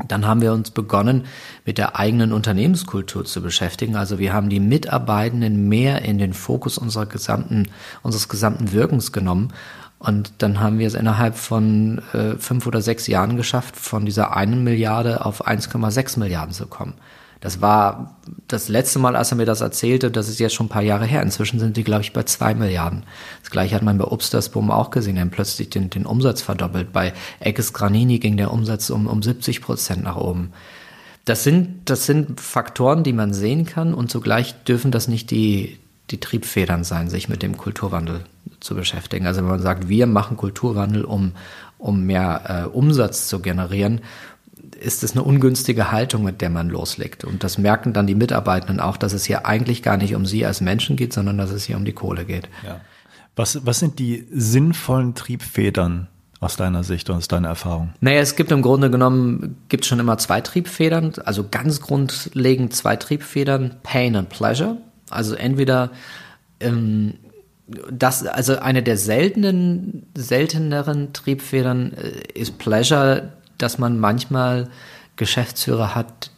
Dann 0.07 0.25
haben 0.25 0.41
wir 0.41 0.53
uns 0.53 0.71
begonnen, 0.71 1.25
mit 1.65 1.77
der 1.77 1.97
eigenen 1.97 2.33
Unternehmenskultur 2.33 3.25
zu 3.25 3.41
beschäftigen. 3.41 3.95
Also 3.95 4.19
wir 4.19 4.33
haben 4.33 4.49
die 4.49 4.59
Mitarbeitenden 4.59 5.69
mehr 5.69 6.03
in 6.03 6.17
den 6.17 6.33
Fokus 6.33 6.77
unserer 6.77 7.05
gesamten, 7.05 7.69
unseres 8.01 8.29
gesamten 8.29 8.71
Wirkens 8.71 9.11
genommen. 9.11 9.53
Und 9.99 10.33
dann 10.39 10.59
haben 10.59 10.79
wir 10.79 10.87
es 10.87 10.95
innerhalb 10.95 11.35
von 11.35 12.01
äh, 12.13 12.35
fünf 12.37 12.65
oder 12.65 12.81
sechs 12.81 13.05
Jahren 13.05 13.37
geschafft, 13.37 13.75
von 13.75 14.05
dieser 14.05 14.35
einen 14.35 14.63
Milliarde 14.63 15.25
auf 15.25 15.47
1,6 15.47 16.17
Milliarden 16.17 16.53
zu 16.53 16.65
kommen. 16.65 16.93
Das 17.41 17.59
war 17.59 18.15
das 18.47 18.69
letzte 18.69 18.99
Mal, 18.99 19.15
als 19.15 19.31
er 19.31 19.37
mir 19.37 19.47
das 19.47 19.61
erzählte, 19.61 20.11
das 20.11 20.29
ist 20.29 20.39
jetzt 20.39 20.53
schon 20.53 20.67
ein 20.67 20.69
paar 20.69 20.83
Jahre 20.83 21.05
her. 21.05 21.23
Inzwischen 21.23 21.59
sind 21.59 21.75
die, 21.75 21.83
glaube 21.83 22.03
ich, 22.03 22.13
bei 22.13 22.21
zwei 22.23 22.53
Milliarden. 22.53 23.03
Das 23.41 23.49
gleiche 23.49 23.75
hat 23.75 23.81
man 23.81 23.97
bei 23.97 24.05
Obstersboom 24.05 24.69
auch 24.69 24.91
gesehen. 24.91 25.15
Die 25.15 25.21
haben 25.21 25.31
plötzlich 25.31 25.71
den, 25.71 25.89
den 25.89 26.05
Umsatz 26.05 26.43
verdoppelt. 26.43 26.93
Bei 26.93 27.13
Eckes 27.39 27.73
Granini 27.73 28.19
ging 28.19 28.37
der 28.37 28.51
Umsatz 28.51 28.91
um, 28.91 29.07
um 29.07 29.23
70 29.23 29.61
Prozent 29.61 30.03
nach 30.03 30.17
oben. 30.17 30.53
Das 31.25 31.43
sind, 31.43 31.81
das 31.85 32.05
sind 32.05 32.39
Faktoren, 32.39 33.03
die 33.03 33.13
man 33.13 33.33
sehen 33.33 33.65
kann 33.65 33.95
und 33.95 34.11
zugleich 34.11 34.63
dürfen 34.63 34.91
das 34.91 35.07
nicht 35.07 35.31
die, 35.31 35.79
die 36.11 36.19
Triebfedern 36.19 36.83
sein, 36.83 37.09
sich 37.09 37.27
mit 37.27 37.41
dem 37.41 37.57
Kulturwandel 37.57 38.23
zu 38.59 38.75
beschäftigen. 38.75 39.25
Also 39.25 39.41
wenn 39.41 39.49
man 39.49 39.61
sagt, 39.61 39.89
wir 39.89 40.05
machen 40.05 40.37
Kulturwandel, 40.37 41.05
um, 41.05 41.33
um 41.77 42.05
mehr 42.05 42.65
äh, 42.65 42.67
Umsatz 42.67 43.27
zu 43.27 43.39
generieren, 43.39 44.01
ist 44.81 45.03
es 45.03 45.13
eine 45.13 45.23
ungünstige 45.23 45.91
Haltung, 45.91 46.23
mit 46.23 46.41
der 46.41 46.49
man 46.49 46.69
loslegt. 46.69 47.23
Und 47.23 47.43
das 47.43 47.57
merken 47.57 47.93
dann 47.93 48.07
die 48.07 48.15
Mitarbeitenden 48.15 48.79
auch, 48.79 48.97
dass 48.97 49.13
es 49.13 49.25
hier 49.25 49.45
eigentlich 49.45 49.83
gar 49.83 49.97
nicht 49.97 50.15
um 50.15 50.25
sie 50.25 50.45
als 50.45 50.61
Menschen 50.61 50.95
geht, 50.95 51.13
sondern 51.13 51.37
dass 51.37 51.51
es 51.51 51.63
hier 51.63 51.77
um 51.77 51.85
die 51.85 51.93
Kohle 51.93 52.25
geht. 52.25 52.49
Ja. 52.65 52.81
Was, 53.35 53.65
was 53.65 53.79
sind 53.79 53.99
die 53.99 54.27
sinnvollen 54.31 55.15
Triebfedern 55.15 56.07
aus 56.39 56.57
deiner 56.57 56.83
Sicht 56.83 57.09
und 57.09 57.17
aus 57.17 57.27
deiner 57.27 57.49
Erfahrung? 57.49 57.93
Naja, 58.01 58.19
es 58.19 58.35
gibt 58.35 58.51
im 58.51 58.61
Grunde 58.61 58.89
genommen, 58.89 59.57
gibt 59.69 59.85
schon 59.85 59.99
immer 59.99 60.17
zwei 60.17 60.41
Triebfedern, 60.41 61.13
also 61.23 61.47
ganz 61.49 61.79
grundlegend 61.81 62.75
zwei 62.75 62.95
Triebfedern, 62.95 63.77
Pain 63.83 64.15
und 64.15 64.29
Pleasure. 64.29 64.77
Also 65.09 65.35
entweder 65.35 65.91
ähm, 66.59 67.13
das, 67.91 68.25
also 68.25 68.57
eine 68.59 68.83
der 68.83 68.97
seltenen, 68.97 70.07
selteneren 70.15 71.13
Triebfedern 71.13 71.93
äh, 71.93 72.39
ist 72.39 72.57
Pleasure, 72.57 73.33
dass 73.61 73.77
man 73.77 73.99
manchmal 73.99 74.69
Geschäftsführer 75.15 75.95
hat 75.95 76.31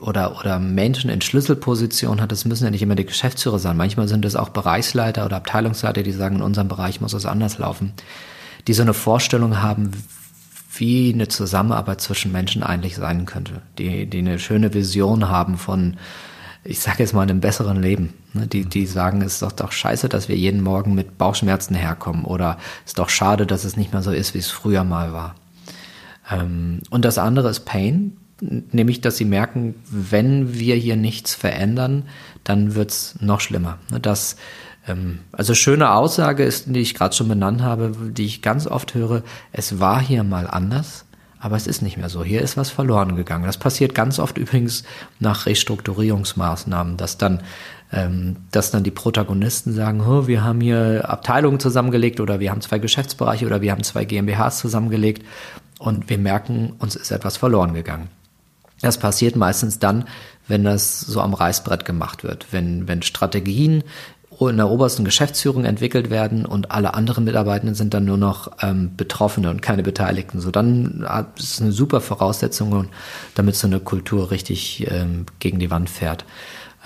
oder, 0.00 0.38
oder 0.40 0.58
Menschen 0.58 1.10
in 1.10 1.20
Schlüsselpositionen 1.20 2.20
hat. 2.20 2.32
Das 2.32 2.44
müssen 2.44 2.64
ja 2.64 2.70
nicht 2.70 2.82
immer 2.82 2.94
die 2.94 3.04
Geschäftsführer 3.04 3.58
sein. 3.58 3.76
Manchmal 3.76 4.08
sind 4.08 4.24
es 4.24 4.36
auch 4.36 4.48
Bereichsleiter 4.48 5.26
oder 5.26 5.36
Abteilungsleiter, 5.36 6.02
die 6.02 6.12
sagen, 6.12 6.36
in 6.36 6.42
unserem 6.42 6.68
Bereich 6.68 7.00
muss 7.00 7.12
es 7.12 7.26
anders 7.26 7.58
laufen. 7.58 7.92
Die 8.66 8.72
so 8.72 8.82
eine 8.82 8.94
Vorstellung 8.94 9.62
haben, 9.62 9.92
wie 10.76 11.12
eine 11.12 11.28
Zusammenarbeit 11.28 12.00
zwischen 12.00 12.32
Menschen 12.32 12.62
eigentlich 12.62 12.96
sein 12.96 13.26
könnte. 13.26 13.62
Die, 13.78 14.06
die 14.06 14.18
eine 14.18 14.38
schöne 14.38 14.72
Vision 14.72 15.28
haben 15.28 15.58
von, 15.58 15.96
ich 16.64 16.80
sage 16.80 17.00
jetzt 17.00 17.12
mal, 17.12 17.22
einem 17.22 17.40
besseren 17.40 17.82
Leben. 17.82 18.14
Ne, 18.32 18.46
die, 18.46 18.64
die 18.64 18.86
sagen, 18.86 19.20
es 19.22 19.34
ist 19.34 19.42
doch, 19.42 19.52
doch 19.52 19.72
scheiße, 19.72 20.08
dass 20.08 20.28
wir 20.28 20.36
jeden 20.36 20.62
Morgen 20.62 20.94
mit 20.94 21.18
Bauchschmerzen 21.18 21.74
herkommen 21.74 22.24
oder 22.24 22.58
es 22.84 22.92
ist 22.92 22.98
doch 22.98 23.08
schade, 23.08 23.46
dass 23.46 23.64
es 23.64 23.76
nicht 23.76 23.92
mehr 23.92 24.02
so 24.02 24.12
ist, 24.12 24.34
wie 24.34 24.38
es 24.38 24.50
früher 24.50 24.84
mal 24.84 25.12
war. 25.12 25.34
Ähm, 26.30 26.80
und 26.90 27.04
das 27.04 27.18
andere 27.18 27.50
ist 27.50 27.60
Pain, 27.60 28.16
nämlich, 28.40 29.00
dass 29.00 29.16
sie 29.16 29.24
merken, 29.24 29.74
wenn 29.90 30.54
wir 30.54 30.76
hier 30.76 30.96
nichts 30.96 31.34
verändern, 31.34 32.04
dann 32.44 32.74
wird's 32.74 33.16
noch 33.20 33.40
schlimmer. 33.40 33.78
Ne, 33.90 34.00
das, 34.00 34.36
ähm, 34.86 35.20
also 35.32 35.54
schöne 35.54 35.92
Aussage 35.92 36.44
ist, 36.44 36.64
die 36.68 36.80
ich 36.80 36.94
gerade 36.94 37.14
schon 37.14 37.28
benannt 37.28 37.62
habe, 37.62 37.92
die 38.12 38.24
ich 38.24 38.42
ganz 38.42 38.66
oft 38.66 38.94
höre, 38.94 39.22
es 39.52 39.80
war 39.80 40.00
hier 40.00 40.24
mal 40.24 40.46
anders, 40.46 41.04
aber 41.38 41.56
es 41.56 41.66
ist 41.66 41.80
nicht 41.82 41.96
mehr 41.96 42.10
so. 42.10 42.22
Hier 42.22 42.42
ist 42.42 42.56
was 42.56 42.70
verloren 42.70 43.16
gegangen. 43.16 43.46
Das 43.46 43.56
passiert 43.56 43.94
ganz 43.94 44.18
oft 44.18 44.36
übrigens 44.36 44.84
nach 45.20 45.46
Restrukturierungsmaßnahmen, 45.46 46.98
dass 46.98 47.16
dann, 47.16 47.42
ähm, 47.92 48.36
dass 48.50 48.70
dann 48.70 48.84
die 48.84 48.90
Protagonisten 48.90 49.72
sagen, 49.72 50.02
oh, 50.02 50.26
wir 50.26 50.44
haben 50.44 50.60
hier 50.60 51.08
Abteilungen 51.08 51.58
zusammengelegt 51.58 52.20
oder 52.20 52.40
wir 52.40 52.50
haben 52.50 52.60
zwei 52.60 52.78
Geschäftsbereiche 52.78 53.46
oder 53.46 53.62
wir 53.62 53.72
haben 53.72 53.82
zwei 53.82 54.04
GmbHs 54.04 54.58
zusammengelegt 54.58 55.24
und 55.80 56.10
wir 56.10 56.18
merken, 56.18 56.74
uns 56.78 56.94
ist 56.94 57.10
etwas 57.10 57.38
verloren 57.38 57.74
gegangen. 57.74 58.08
Das 58.82 58.98
passiert 58.98 59.34
meistens 59.34 59.78
dann, 59.78 60.04
wenn 60.46 60.62
das 60.64 61.00
so 61.00 61.20
am 61.20 61.34
Reißbrett 61.34 61.84
gemacht 61.84 62.22
wird, 62.22 62.46
wenn, 62.52 62.86
wenn 62.86 63.02
Strategien 63.02 63.82
in 64.48 64.56
der 64.56 64.70
obersten 64.70 65.04
Geschäftsführung 65.04 65.64
entwickelt 65.66 66.08
werden 66.08 66.46
und 66.46 66.70
alle 66.70 66.94
anderen 66.94 67.24
Mitarbeitenden 67.24 67.74
sind 67.74 67.92
dann 67.92 68.06
nur 68.06 68.16
noch 68.16 68.50
ähm, 68.62 68.92
Betroffene 68.96 69.50
und 69.50 69.60
keine 69.60 69.82
Beteiligten. 69.82 70.40
So 70.40 70.50
dann 70.50 71.06
ist 71.36 71.54
es 71.54 71.60
eine 71.60 71.72
super 71.72 72.00
Voraussetzung, 72.00 72.88
damit 73.34 73.56
so 73.56 73.66
eine 73.66 73.80
Kultur 73.80 74.30
richtig 74.30 74.86
ähm, 74.90 75.26
gegen 75.40 75.58
die 75.58 75.70
Wand 75.70 75.90
fährt. 75.90 76.24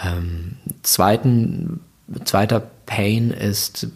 Ähm, 0.05 0.57
zweiten, 0.83 1.81
zweiter 2.25 2.61
Pain 2.87 3.31
ist, 3.31 3.87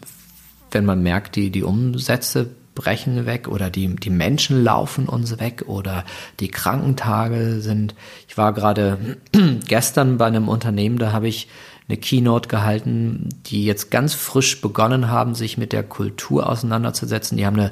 wenn 0.71 0.85
man 0.85 1.03
merkt, 1.03 1.35
die, 1.35 1.49
die 1.49 1.63
Umsätze 1.63 2.51
brechen 2.79 3.25
weg 3.25 3.49
oder 3.49 3.69
die, 3.69 3.93
die 3.93 4.09
Menschen 4.09 4.63
laufen 4.63 5.09
uns 5.09 5.37
weg 5.37 5.65
oder 5.67 6.05
die 6.39 6.47
Krankentage 6.47 7.59
sind. 7.59 7.93
Ich 8.29 8.37
war 8.37 8.53
gerade 8.53 9.17
gestern 9.67 10.17
bei 10.17 10.27
einem 10.27 10.47
Unternehmen, 10.47 10.97
da 10.97 11.11
habe 11.11 11.27
ich 11.27 11.49
eine 11.89 11.97
Keynote 11.97 12.47
gehalten, 12.47 13.27
die 13.47 13.65
jetzt 13.65 13.91
ganz 13.91 14.13
frisch 14.13 14.61
begonnen 14.61 15.09
haben, 15.09 15.35
sich 15.35 15.57
mit 15.57 15.73
der 15.73 15.83
Kultur 15.83 16.47
auseinanderzusetzen. 16.47 17.37
Die 17.37 17.45
haben 17.45 17.59
eine, 17.59 17.71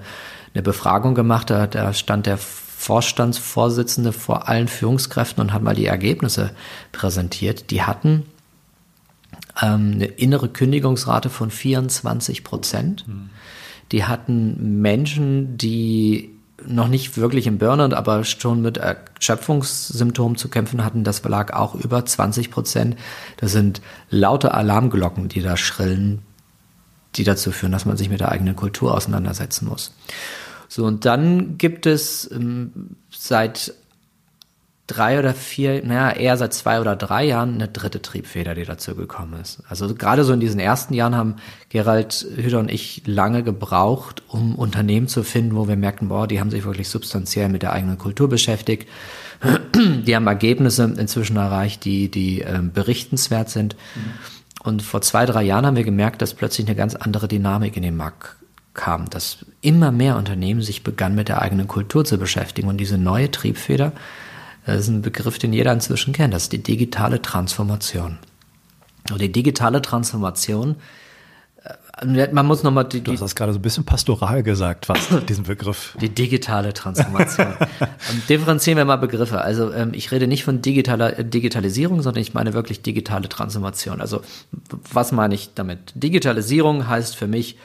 eine 0.53 0.63
Befragung 0.63 1.15
gemacht, 1.15 1.49
da, 1.51 1.67
da 1.67 1.93
stand 1.93 2.25
der 2.25 2.37
Vorstandsvorsitzende 2.37 4.11
vor 4.11 4.49
allen 4.49 4.67
Führungskräften 4.67 5.41
und 5.41 5.53
hat 5.53 5.63
mal 5.63 5.75
die 5.75 5.85
Ergebnisse 5.85 6.51
präsentiert. 6.91 7.71
Die 7.71 7.83
hatten 7.83 8.25
ähm, 9.61 9.93
eine 9.95 10.05
innere 10.05 10.49
Kündigungsrate 10.49 11.29
von 11.29 11.49
24 11.49 12.43
Prozent. 12.43 13.07
Mhm. 13.07 13.29
Die 13.91 14.05
hatten 14.05 14.81
Menschen, 14.81 15.57
die 15.57 16.37
noch 16.65 16.87
nicht 16.87 17.17
wirklich 17.17 17.47
im 17.47 17.59
Burnout, 17.59 17.95
aber 17.95 18.23
schon 18.23 18.61
mit 18.61 18.77
Erschöpfungssymptomen 18.77 20.37
zu 20.37 20.49
kämpfen 20.49 20.83
hatten. 20.83 21.03
Das 21.03 21.23
lag 21.23 21.53
auch 21.53 21.75
über 21.75 22.03
20 22.03 22.51
Prozent. 22.51 22.95
Das 23.37 23.51
sind 23.51 23.81
laute 24.09 24.53
Alarmglocken, 24.53 25.29
die 25.29 25.41
da 25.41 25.55
schrillen, 25.55 26.23
die 27.15 27.23
dazu 27.23 27.51
führen, 27.51 27.71
dass 27.71 27.85
man 27.85 27.97
sich 27.97 28.09
mit 28.09 28.19
der 28.19 28.31
eigenen 28.31 28.55
Kultur 28.55 28.93
auseinandersetzen 28.93 29.67
muss. 29.67 29.93
So, 30.67 30.85
und 30.85 31.05
dann 31.05 31.57
gibt 31.57 31.85
es 31.85 32.29
ähm, 32.31 32.97
seit 33.09 33.73
drei 34.87 35.19
oder 35.19 35.33
vier, 35.33 35.85
naja, 35.85 36.11
eher 36.11 36.37
seit 36.37 36.53
zwei 36.53 36.79
oder 36.79 36.95
drei 36.95 37.25
Jahren 37.25 37.55
eine 37.55 37.67
dritte 37.67 38.01
Triebfeder, 38.01 38.55
die 38.55 38.63
dazu 38.63 38.95
gekommen 38.95 39.39
ist. 39.41 39.61
Also 39.67 39.93
gerade 39.93 40.23
so 40.23 40.31
in 40.31 40.39
diesen 40.39 40.61
ersten 40.61 40.93
Jahren 40.93 41.13
haben 41.13 41.35
Gerald 41.69 42.25
Hüder 42.35 42.59
und 42.59 42.71
ich 42.71 43.03
lange 43.05 43.43
gebraucht, 43.43 44.23
um 44.29 44.55
Unternehmen 44.55 45.09
zu 45.09 45.23
finden, 45.23 45.55
wo 45.57 45.67
wir 45.67 45.75
merken, 45.75 46.07
boah, 46.07 46.25
die 46.25 46.39
haben 46.39 46.51
sich 46.51 46.63
wirklich 46.63 46.87
substanziell 46.87 47.49
mit 47.49 47.63
der 47.63 47.73
eigenen 47.73 47.97
Kultur 47.97 48.29
beschäftigt. 48.29 48.87
Die 49.75 50.15
haben 50.15 50.25
Ergebnisse 50.25 50.91
inzwischen 50.97 51.35
erreicht, 51.35 51.85
die, 51.85 52.09
die 52.09 52.41
äh, 52.41 52.59
berichtenswert 52.61 53.49
sind. 53.49 53.75
Mhm. 53.95 54.13
Und 54.63 54.81
vor 54.81 55.01
zwei, 55.01 55.25
drei 55.25 55.43
Jahren 55.43 55.65
haben 55.65 55.75
wir 55.75 55.83
gemerkt, 55.83 56.21
dass 56.21 56.33
plötzlich 56.33 56.65
eine 56.65 56.75
ganz 56.75 56.95
andere 56.95 57.27
Dynamik 57.27 57.77
in 57.77 57.83
den 57.83 57.95
Markt 57.95 58.35
kam, 58.73 59.09
dass 59.09 59.45
immer 59.61 59.91
mehr 59.91 60.15
Unternehmen 60.15 60.61
sich 60.61 60.83
begannen 60.83 61.15
mit 61.15 61.27
der 61.27 61.41
eigenen 61.41 61.67
Kultur 61.67 62.05
zu 62.05 62.17
beschäftigen. 62.17 62.67
Und 62.67 62.77
diese 62.77 62.97
neue 62.97 63.29
Triebfeder, 63.29 63.91
das 64.67 64.81
ist 64.81 64.87
ein 64.89 65.01
Begriff, 65.01 65.39
den 65.39 65.53
jeder 65.53 65.71
inzwischen 65.71 66.13
kennt, 66.13 66.33
das 66.33 66.43
ist 66.43 66.51
die 66.51 66.61
digitale 66.61 67.21
Transformation. 67.21 68.19
Und 69.09 69.21
die 69.21 69.31
digitale 69.31 69.81
Transformation, 69.81 70.75
äh, 72.03 72.27
man 72.33 72.45
muss 72.45 72.63
nochmal 72.63 72.83
die, 72.83 73.01
Du 73.01 73.13
hast 73.13 73.21
das 73.21 73.35
gerade 73.35 73.53
so 73.53 73.59
ein 73.59 73.61
bisschen 73.61 73.85
pastoral 73.85 74.43
gesagt, 74.43 74.87
fast, 74.87 75.09
diesen 75.29 75.45
Begriff. 75.45 75.97
Die 76.01 76.09
digitale 76.09 76.73
Transformation. 76.73 77.53
differenzieren 78.29 78.77
wir 78.77 78.83
mal 78.83 78.97
Begriffe. 78.97 79.39
Also 79.39 79.71
ähm, 79.71 79.91
ich 79.93 80.11
rede 80.11 80.27
nicht 80.27 80.43
von 80.43 80.61
digitaler 80.61 81.23
Digitalisierung, 81.23 82.01
sondern 82.01 82.21
ich 82.21 82.33
meine 82.33 82.53
wirklich 82.53 82.81
digitale 82.81 83.29
Transformation. 83.29 84.01
Also 84.01 84.21
was 84.91 85.13
meine 85.13 85.33
ich 85.33 85.53
damit? 85.55 85.93
Digitalisierung 85.95 86.89
heißt 86.89 87.15
für 87.15 87.27
mich, 87.27 87.57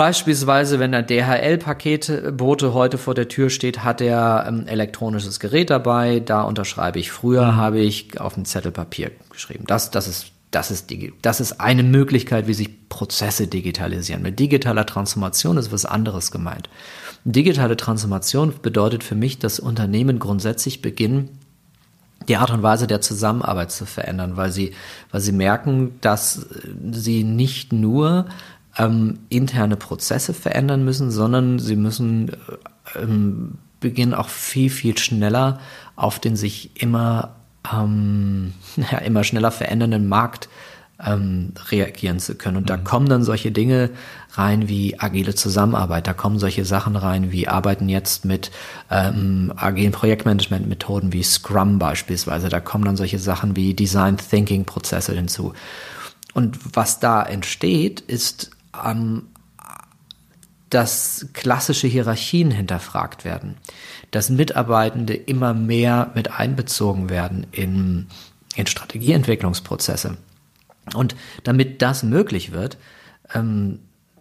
Beispielsweise, 0.00 0.78
wenn 0.78 0.92
der 0.92 1.02
DHL-Paketbote 1.02 2.72
heute 2.72 2.96
vor 2.96 3.12
der 3.12 3.28
Tür 3.28 3.50
steht, 3.50 3.84
hat 3.84 4.00
er 4.00 4.46
ein 4.46 4.60
ähm, 4.60 4.66
elektronisches 4.66 5.40
Gerät 5.40 5.68
dabei. 5.68 6.20
Da 6.20 6.40
unterschreibe 6.40 6.98
ich. 6.98 7.10
Früher 7.12 7.52
mhm. 7.52 7.56
habe 7.56 7.80
ich 7.80 8.18
auf 8.18 8.34
ein 8.34 8.46
Zettel 8.46 8.72
Papier 8.72 9.10
geschrieben. 9.28 9.64
Das, 9.66 9.90
das 9.90 10.08
ist 10.08 10.32
das 10.50 10.70
ist, 10.70 10.90
das 11.20 11.40
ist 11.40 11.60
eine 11.60 11.82
Möglichkeit, 11.82 12.46
wie 12.46 12.54
sich 12.54 12.88
Prozesse 12.88 13.46
digitalisieren. 13.46 14.22
Mit 14.22 14.38
digitaler 14.38 14.86
Transformation 14.86 15.58
ist 15.58 15.70
was 15.70 15.84
anderes 15.84 16.30
gemeint. 16.30 16.70
Digitale 17.24 17.76
Transformation 17.76 18.54
bedeutet 18.62 19.04
für 19.04 19.16
mich, 19.16 19.38
dass 19.38 19.60
Unternehmen 19.60 20.18
grundsätzlich 20.18 20.80
beginnen, 20.80 21.28
die 22.26 22.38
Art 22.38 22.50
und 22.50 22.62
Weise 22.62 22.86
der 22.86 23.02
Zusammenarbeit 23.02 23.70
zu 23.70 23.84
verändern, 23.84 24.38
weil 24.38 24.50
sie, 24.50 24.72
weil 25.12 25.20
sie 25.20 25.32
merken, 25.32 25.98
dass 26.00 26.46
sie 26.90 27.22
nicht 27.22 27.74
nur 27.74 28.24
ähm, 28.80 29.18
interne 29.28 29.76
Prozesse 29.76 30.32
verändern 30.32 30.84
müssen, 30.84 31.10
sondern 31.10 31.58
sie 31.58 31.76
müssen 31.76 32.30
äh, 32.30 33.02
ähm, 33.02 33.58
beginnen 33.78 34.14
auch 34.14 34.28
viel, 34.28 34.70
viel 34.70 34.96
schneller 34.98 35.60
auf 35.96 36.18
den 36.18 36.36
sich 36.36 36.80
immer, 36.80 37.34
ähm, 37.72 38.54
ja, 38.76 38.98
immer 38.98 39.24
schneller 39.24 39.50
verändernden 39.50 40.08
Markt 40.08 40.48
ähm, 41.04 41.52
reagieren 41.70 42.20
zu 42.20 42.34
können. 42.34 42.58
Und 42.58 42.64
mhm. 42.64 42.68
da 42.68 42.76
kommen 42.76 43.08
dann 43.08 43.22
solche 43.22 43.52
Dinge 43.52 43.90
rein 44.32 44.68
wie 44.68 44.98
agile 44.98 45.34
Zusammenarbeit, 45.34 46.06
da 46.06 46.12
kommen 46.12 46.38
solche 46.38 46.64
Sachen 46.64 46.96
rein 46.96 47.32
wie 47.32 47.48
arbeiten 47.48 47.88
jetzt 47.88 48.24
mit 48.24 48.50
ähm, 48.90 49.52
agilen 49.56 49.92
Projektmanagement-Methoden 49.92 51.12
wie 51.12 51.22
Scrum 51.22 51.78
beispielsweise, 51.78 52.48
da 52.48 52.60
kommen 52.60 52.84
dann 52.84 52.96
solche 52.96 53.18
Sachen 53.18 53.56
wie 53.56 53.74
Design 53.74 54.16
Thinking 54.18 54.64
Prozesse 54.64 55.14
hinzu. 55.14 55.52
Und 56.32 56.76
was 56.76 57.00
da 57.00 57.22
entsteht, 57.22 58.00
ist 58.00 58.50
ähm, 58.84 59.28
dass 60.70 61.26
klassische 61.32 61.88
Hierarchien 61.88 62.52
hinterfragt 62.52 63.24
werden, 63.24 63.56
dass 64.12 64.30
Mitarbeitende 64.30 65.14
immer 65.14 65.52
mehr 65.52 66.12
mit 66.14 66.30
einbezogen 66.30 67.10
werden 67.10 67.46
in, 67.50 68.06
in 68.54 68.66
Strategieentwicklungsprozesse. 68.66 70.16
Und 70.94 71.16
damit 71.42 71.82
das 71.82 72.04
möglich 72.04 72.52
wird, 72.52 72.78
ähm, 73.34 73.80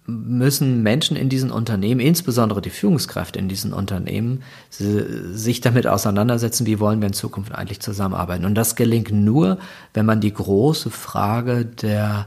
müssen 0.10 0.82
Menschen 0.82 1.16
in 1.16 1.30
diesen 1.30 1.52
Unternehmen, 1.52 2.00
insbesondere 2.00 2.62
die 2.62 2.72
Führungskräfte 2.72 3.38
in 3.38 3.48
diesen 3.48 3.74
Unternehmen, 3.74 4.42
sich 4.70 5.62
damit 5.62 5.86
auseinandersetzen, 5.86 6.66
wie 6.66 6.80
wollen 6.80 7.00
wir 7.00 7.08
in 7.08 7.14
Zukunft 7.14 7.54
eigentlich 7.54 7.80
zusammenarbeiten. 7.80 8.46
Und 8.46 8.56
das 8.56 8.76
gelingt 8.76 9.12
nur, 9.12 9.60
wenn 9.94 10.08
man 10.08 10.20
die 10.20 10.34
große 10.34 10.90
Frage 10.90 11.66
der 11.66 12.26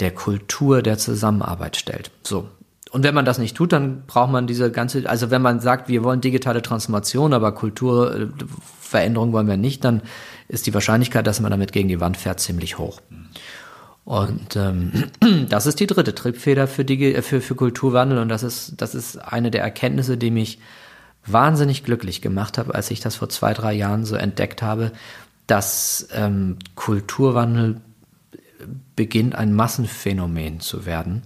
der 0.00 0.12
Kultur 0.12 0.82
der 0.82 0.98
Zusammenarbeit 0.98 1.76
stellt. 1.76 2.10
So. 2.22 2.48
Und 2.90 3.04
wenn 3.04 3.14
man 3.14 3.24
das 3.24 3.38
nicht 3.38 3.56
tut, 3.56 3.72
dann 3.72 4.02
braucht 4.06 4.32
man 4.32 4.46
diese 4.46 4.72
ganze, 4.72 5.08
also 5.08 5.30
wenn 5.30 5.42
man 5.42 5.60
sagt, 5.60 5.88
wir 5.88 6.02
wollen 6.02 6.20
digitale 6.20 6.60
Transformation, 6.60 7.32
aber 7.32 7.52
Kulturveränderung 7.52 9.32
wollen 9.32 9.46
wir 9.46 9.56
nicht, 9.56 9.84
dann 9.84 10.02
ist 10.48 10.66
die 10.66 10.74
Wahrscheinlichkeit, 10.74 11.26
dass 11.26 11.40
man 11.40 11.52
damit 11.52 11.72
gegen 11.72 11.88
die 11.88 12.00
Wand 12.00 12.16
fährt, 12.16 12.40
ziemlich 12.40 12.78
hoch. 12.78 13.00
Und 14.04 14.56
ähm, 14.56 15.04
das 15.48 15.66
ist 15.66 15.78
die 15.78 15.86
dritte 15.86 16.14
Triebfeder 16.14 16.66
für, 16.66 16.84
die, 16.84 17.14
für, 17.22 17.40
für 17.40 17.54
Kulturwandel 17.54 18.18
und 18.18 18.28
das 18.28 18.42
ist, 18.42 18.74
das 18.78 18.96
ist 18.96 19.18
eine 19.18 19.52
der 19.52 19.62
Erkenntnisse, 19.62 20.16
die 20.16 20.32
mich 20.32 20.58
wahnsinnig 21.24 21.84
glücklich 21.84 22.22
gemacht 22.22 22.58
habe, 22.58 22.74
als 22.74 22.90
ich 22.90 22.98
das 22.98 23.14
vor 23.14 23.28
zwei, 23.28 23.52
drei 23.54 23.72
Jahren 23.72 24.04
so 24.04 24.16
entdeckt 24.16 24.62
habe, 24.62 24.90
dass 25.46 26.08
ähm, 26.12 26.56
Kulturwandel 26.74 27.80
beginnt 28.96 29.34
ein 29.34 29.54
Massenphänomen 29.54 30.60
zu 30.60 30.86
werden. 30.86 31.22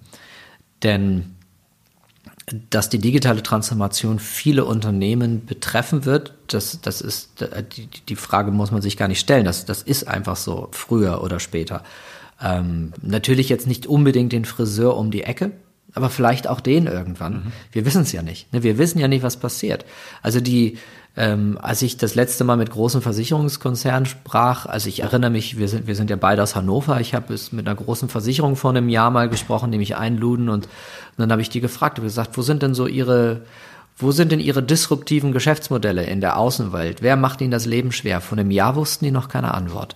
Denn 0.83 1.35
dass 2.71 2.91
die 2.91 2.99
digitale 2.99 3.43
Transformation 3.43 4.19
viele 4.19 4.67
Unternehmen 4.67 5.47
betreffen 5.47 6.05
wird, 6.05 6.35
das, 6.49 6.81
das 6.83 7.01
ist, 7.01 7.47
die, 7.77 7.87
die 7.87 8.17
Frage 8.17 8.51
muss 8.51 8.71
man 8.71 8.83
sich 8.83 8.97
gar 8.97 9.09
nicht 9.09 9.21
stellen. 9.21 9.47
Das, 9.47 9.65
das 9.65 9.83
ist 9.83 10.07
einfach 10.07 10.37
so, 10.37 10.69
früher 10.73 11.23
oder 11.23 11.41
später. 11.41 11.83
Ähm, 12.43 12.93
natürlich 13.01 13.49
jetzt 13.49 13.67
nicht 13.67 13.87
unbedingt 13.87 14.33
den 14.33 14.45
Friseur 14.45 14.97
um 14.97 15.11
die 15.11 15.23
Ecke, 15.23 15.53
aber 15.95 16.11
vielleicht 16.11 16.47
auch 16.47 16.61
den 16.61 16.87
irgendwann. 16.87 17.33
Mhm. 17.33 17.53
Wir 17.73 17.87
wissen 17.87 18.03
es 18.03 18.13
ja 18.13 18.23
nicht. 18.23 18.53
Ne? 18.53 18.63
Wir 18.63 18.77
wissen 18.77 18.99
ja 18.99 19.09
nicht, 19.09 19.23
was 19.23 19.39
passiert. 19.39 19.87
Also 20.21 20.41
die, 20.41 20.77
ähm, 21.17 21.59
als 21.63 21.81
ich 21.83 21.97
das 21.97 22.17
letzte 22.17 22.43
Mal 22.43 22.57
mit 22.57 22.71
großen 22.71 23.01
Versicherungskonzernen 23.01 24.07
sprach, 24.07 24.67
also 24.67 24.89
ich 24.89 25.01
erinnere 25.01 25.31
mich, 25.31 25.59
wir 25.59 25.69
sind, 25.69 25.87
wir 25.87 25.95
sind 25.95 26.11
ja 26.11 26.17
beide 26.17 26.43
aus 26.43 26.57
Hannover, 26.57 27.01
ich 27.01 27.15
habe 27.15 27.33
es 27.33 27.53
mit 27.53 27.69
einer 27.69 27.77
großen 27.77 28.09
Versicherung 28.09 28.57
vor 28.57 28.71
einem 28.71 28.89
Jahr 28.89 29.11
mal 29.11 29.29
gesprochen, 29.29 29.71
die 29.71 29.79
mich 29.79 29.97
einluden 29.97 30.49
und, 30.49 30.67
und 30.67 30.71
dann 31.17 31.31
habe 31.31 31.43
ich 31.43 31.51
die 31.51 31.61
gefragt 31.61 31.99
und 31.99 32.05
gesagt, 32.05 32.37
wo 32.37 32.43
sind 32.43 32.63
denn 32.63 32.75
so 32.75 32.89
ihre, 32.89 33.43
wo 33.97 34.11
sind 34.11 34.33
denn 34.33 34.41
ihre 34.41 34.63
disruptiven 34.63 35.31
Geschäftsmodelle 35.31 36.05
in 36.05 36.21
der 36.21 36.37
Außenwelt? 36.37 37.01
Wer 37.01 37.15
macht 37.17 37.41
ihnen 37.41 37.53
das 37.53 37.67
Leben 37.67 37.93
schwer? 37.93 38.21
Vor 38.21 38.37
einem 38.37 38.51
Jahr 38.51 38.75
wussten 38.75 39.05
die 39.05 39.13
noch 39.13 39.29
keine 39.29 39.55
Antwort. 39.55 39.95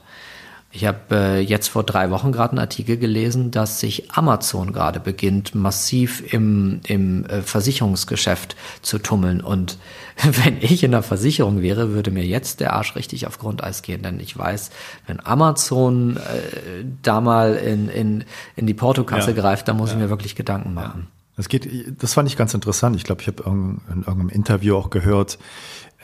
Ich 0.71 0.85
habe 0.85 0.99
äh, 1.13 1.41
jetzt 1.41 1.69
vor 1.69 1.83
drei 1.83 2.11
Wochen 2.11 2.31
gerade 2.31 2.51
einen 2.51 2.59
Artikel 2.59 2.99
gelesen, 2.99 3.51
dass 3.51 3.81
sich 3.81 4.11
Amazon 4.13 4.75
gerade 4.75 5.01
beginnt, 5.01 5.55
massiv 5.55 6.23
im, 6.33 6.81
im 6.87 7.25
äh, 7.25 7.41
Versicherungsgeschäft 7.41 8.55
zu 8.83 8.99
tummeln. 8.99 9.41
Und 9.41 9.79
wenn 10.23 10.59
ich 10.61 10.85
in 10.85 10.91
der 10.91 11.03
Versicherung 11.03 11.63
wäre, 11.63 11.93
würde 11.93 12.11
mir 12.11 12.25
jetzt 12.25 12.61
der 12.61 12.75
Arsch 12.75 12.97
richtig 12.97 13.27
auf 13.27 13.39
Grundeis 13.39 13.81
gehen. 13.81 14.03
Denn 14.03 14.21
ich 14.21 14.37
weiß, 14.37 14.71
wenn 15.07 15.25
Amazon 15.25 16.19
äh, 16.19 16.85
da 17.03 17.23
mal 17.23 17.55
in, 17.55 17.89
in, 17.89 18.25
in 18.55 18.67
die 18.67 18.75
Portokasse 18.75 19.31
ja. 19.31 19.41
greift, 19.41 19.69
dann 19.69 19.79
muss 19.79 19.91
ja. 19.91 19.97
ich 19.97 20.03
mir 20.03 20.11
wirklich 20.11 20.37
Gedanken 20.37 20.75
machen. 20.75 21.07
Ja. 21.07 21.13
Das 21.39 21.49
geht, 21.49 22.03
das 22.03 22.15
fand 22.15 22.29
ich 22.29 22.37
ganz 22.37 22.53
interessant. 22.53 22.97
Ich 22.97 23.05
glaube, 23.05 23.23
ich 23.23 23.29
habe 23.29 23.45
in 23.45 23.81
irgendeinem 23.89 24.29
Interview 24.29 24.77
auch 24.77 24.91
gehört, 24.91 25.39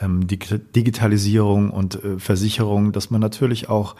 ähm, 0.01 0.27
die 0.27 0.39
Digitalisierung 0.39 1.71
und 1.71 2.03
äh, 2.03 2.19
Versicherung, 2.19 2.93
dass 2.93 3.11
man 3.11 3.21
natürlich 3.21 3.69
auch 3.69 3.95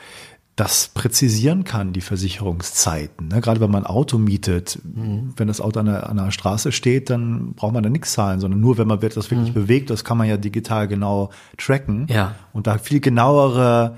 das 0.55 0.89
präzisieren 0.93 1.65
kann, 1.65 1.91
die 1.91 2.01
Versicherungszeiten. 2.01 3.27
Ne? 3.27 3.41
Gerade 3.41 3.59
wenn 3.59 3.71
man 3.71 3.83
ein 3.83 3.89
Auto 3.89 4.17
mietet, 4.17 4.79
mhm. 4.83 5.33
wenn 5.35 5.47
das 5.49 5.59
Auto 5.59 5.81
an 5.81 5.87
der, 5.87 6.09
an 6.09 6.15
der 6.15 6.31
Straße 6.31 6.71
steht, 6.71 7.09
dann 7.09 7.53
braucht 7.53 7.73
man 7.73 7.83
da 7.83 7.89
nichts 7.89 8.13
zahlen, 8.13 8.39
sondern 8.39 8.61
nur, 8.61 8.77
wenn 8.77 8.87
man 8.87 8.99
das 9.01 9.29
wirklich 9.29 9.49
mhm. 9.49 9.53
bewegt, 9.53 9.89
das 9.89 10.05
kann 10.05 10.17
man 10.17 10.29
ja 10.29 10.37
digital 10.37 10.87
genau 10.87 11.29
tracken 11.57 12.07
ja. 12.09 12.35
und 12.53 12.67
da 12.67 12.77
viel 12.77 13.01
genauere 13.01 13.97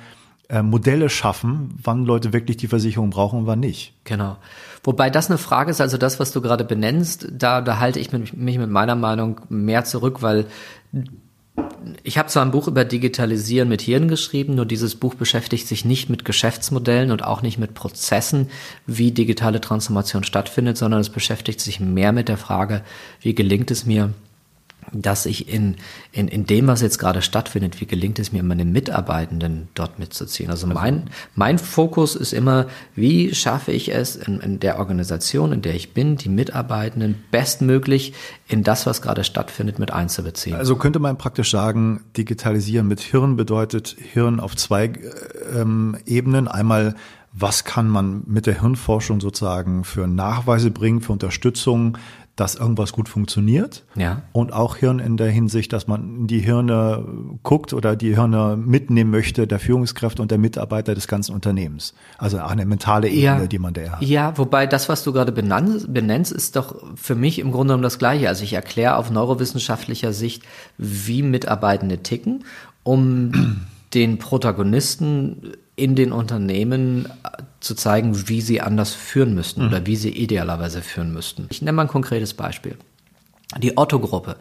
äh, 0.50 0.64
Modelle 0.64 1.10
schaffen, 1.10 1.78
wann 1.84 2.06
Leute 2.06 2.34
wirklich 2.34 2.58
die 2.58 2.68
Versicherung 2.68 3.12
brauchen 3.12 3.40
und 3.40 3.48
wann 3.48 3.60
nicht. 3.60 3.94
Genau. 4.04 4.38
Wobei 4.84 5.12
das 5.12 5.30
eine 5.30 5.38
Frage 5.38 5.70
ist, 5.70 5.80
also 5.80 5.98
das, 5.98 6.20
was 6.20 6.32
du 6.32 6.42
gerade 6.42 6.64
benennst, 6.64 7.28
da, 7.32 7.62
da 7.62 7.78
halte 7.80 8.00
ich 8.00 8.12
mich 8.14 8.34
mit 8.34 8.70
meiner 8.70 8.96
Meinung 8.96 9.42
mehr 9.50 9.84
zurück, 9.84 10.22
weil 10.24 10.46
ich 12.04 12.18
habe 12.18 12.30
zwar 12.30 12.46
ein 12.46 12.52
Buch 12.52 12.68
über 12.68 12.86
Digitalisieren 12.86 13.70
mit 13.70 13.82
Hirn 13.82 14.08
geschrieben, 14.08 14.56
nur 14.56 14.66
dieses 14.66 14.96
Buch 14.96 15.16
beschäftigt 15.16 15.68
sich 15.68 15.86
nicht 15.86 16.10
mit 16.10 16.26
Geschäftsmodellen 16.26 17.12
und 17.12 17.24
auch 17.24 17.42
nicht 17.42 17.58
mit 17.58 17.74
Prozessen, 17.74 18.50
wie 18.86 19.12
digitale 19.12 19.62
Transformation 19.62 20.24
stattfindet, 20.24 20.78
sondern 20.78 21.02
es 21.02 21.10
beschäftigt 21.10 21.60
sich 21.60 21.80
mehr 21.80 22.12
mit 22.12 22.30
der 22.30 22.38
Frage, 22.38 22.82
wie 23.22 23.36
gelingt 23.36 23.72
es 23.72 23.86
mir, 23.86 24.14
dass 24.92 25.26
ich 25.26 25.50
in, 25.50 25.76
in, 26.12 26.28
in 26.28 26.46
dem, 26.46 26.68
was 26.68 26.82
jetzt 26.82 26.98
gerade 26.98 27.22
stattfindet, 27.22 27.82
wie 27.82 27.86
gelingt 27.86 28.20
es 28.20 28.32
mir, 28.32 28.44
meine 28.44 28.66
Mitarbeitenden 28.66 29.68
dort 29.74 30.00
mitzuziehen. 30.00 30.50
Also 30.50 30.68
mein, 30.68 31.10
mein 31.36 31.60
Fokus 31.60 32.16
ist 32.16 32.34
immer, 32.34 32.68
wie 32.96 33.36
schaffe 33.36 33.72
ich 33.72 33.94
es 33.94 34.16
in, 34.16 34.40
in 34.40 34.60
der 34.60 34.80
Organisation, 34.80 35.52
in 35.52 35.62
der 35.62 35.76
ich 35.76 35.94
bin, 35.94 36.16
die 36.16 36.30
Mitarbeitenden 36.30 37.16
bestmöglich 37.32 38.14
in 38.48 38.64
das, 38.64 38.86
was 38.86 39.02
gerade 39.02 39.24
stattfindet, 39.24 39.80
mit 39.80 39.92
einzubeziehen. 39.92 40.56
Also 40.56 40.76
könnte 40.76 41.00
man 41.00 41.18
praktisch 41.18 41.52
sagen, 41.52 42.04
digitalisieren 42.16 42.88
mit 42.88 43.02
Hirn 43.02 43.36
bedeutet 43.36 43.96
Hirn 44.14 44.40
auf 44.40 44.56
zwei 44.56 44.94
ähm, 45.54 45.98
Ebenen. 46.06 46.48
Einmal 46.48 46.96
was 47.40 47.66
kann 47.66 47.88
man 47.88 48.24
mit 48.26 48.48
der 48.48 48.60
Hirnforschung 48.60 49.22
sozusagen 49.22 49.84
für 49.84 50.08
Nachweise 50.08 50.72
bringen, 50.72 51.02
für 51.02 51.12
Unterstützung 51.12 51.98
dass 52.38 52.54
irgendwas 52.56 52.94
gut 52.94 53.10
funktioniert. 53.10 53.84
Ja. 53.96 54.22
Und 54.32 54.54
auch 54.54 54.78
Hirn 54.78 55.00
in 55.00 55.18
der 55.18 55.30
Hinsicht, 55.30 55.74
dass 55.74 55.88
man 55.88 56.20
in 56.20 56.28
die 56.28 56.40
Hirne 56.40 57.04
guckt 57.42 57.74
oder 57.74 57.96
die 57.96 58.16
Hirne 58.16 58.56
mitnehmen 58.56 59.10
möchte, 59.10 59.48
der 59.48 59.60
Führungskräfte 59.60 60.22
und 60.22 60.30
der 60.30 60.38
Mitarbeiter 60.38 60.94
des 60.94 61.08
ganzen 61.08 61.34
Unternehmens. 61.34 61.96
Also 62.20 62.38
eine 62.38 62.66
mentale 62.66 63.10
Ebene, 63.10 63.42
ja. 63.42 63.48
die 63.48 63.58
man 63.58 63.74
da 63.74 63.90
hat. 63.90 64.02
Ja, 64.04 64.38
wobei 64.38 64.68
das, 64.68 64.88
was 64.88 65.04
du 65.04 65.12
gerade 65.14 65.32
benennst, 65.32 66.32
ist 66.32 66.56
doch 66.56 66.76
für 66.96 67.16
mich 67.16 67.40
im 67.40 67.52
Grunde 67.52 67.72
genommen 67.72 67.84
das 67.84 67.98
Gleiche. 67.98 68.30
Also 68.30 68.44
ich 68.44 68.54
erkläre 68.54 68.98
auf 68.98 69.10
neurowissenschaftlicher 69.10 70.14
Sicht, 70.14 70.44
wie 70.78 71.24
Mitarbeitende 71.24 72.04
ticken, 72.04 72.46
um 72.84 73.66
den 73.96 74.20
Protagonisten 74.20 75.54
in 75.78 75.96
den 75.96 76.12
Unternehmen 76.12 77.06
äh, 77.06 77.44
zu 77.62 77.74
zeigen, 77.76 78.28
wie 78.28 78.42
sie 78.42 78.60
anders 78.60 78.94
führen 78.94 79.34
müssten 79.34 79.62
mhm. 79.62 79.68
oder 79.68 79.86
wie 79.86 79.96
sie 79.96 80.10
idealerweise 80.10 80.82
führen 80.82 81.14
müssten. 81.14 81.48
Ich 81.50 81.62
nenne 81.62 81.76
mal 81.76 81.84
ein 81.84 81.88
konkretes 81.88 82.34
Beispiel. 82.34 82.76
Die 83.58 83.78
Otto-Gruppe 83.78 84.36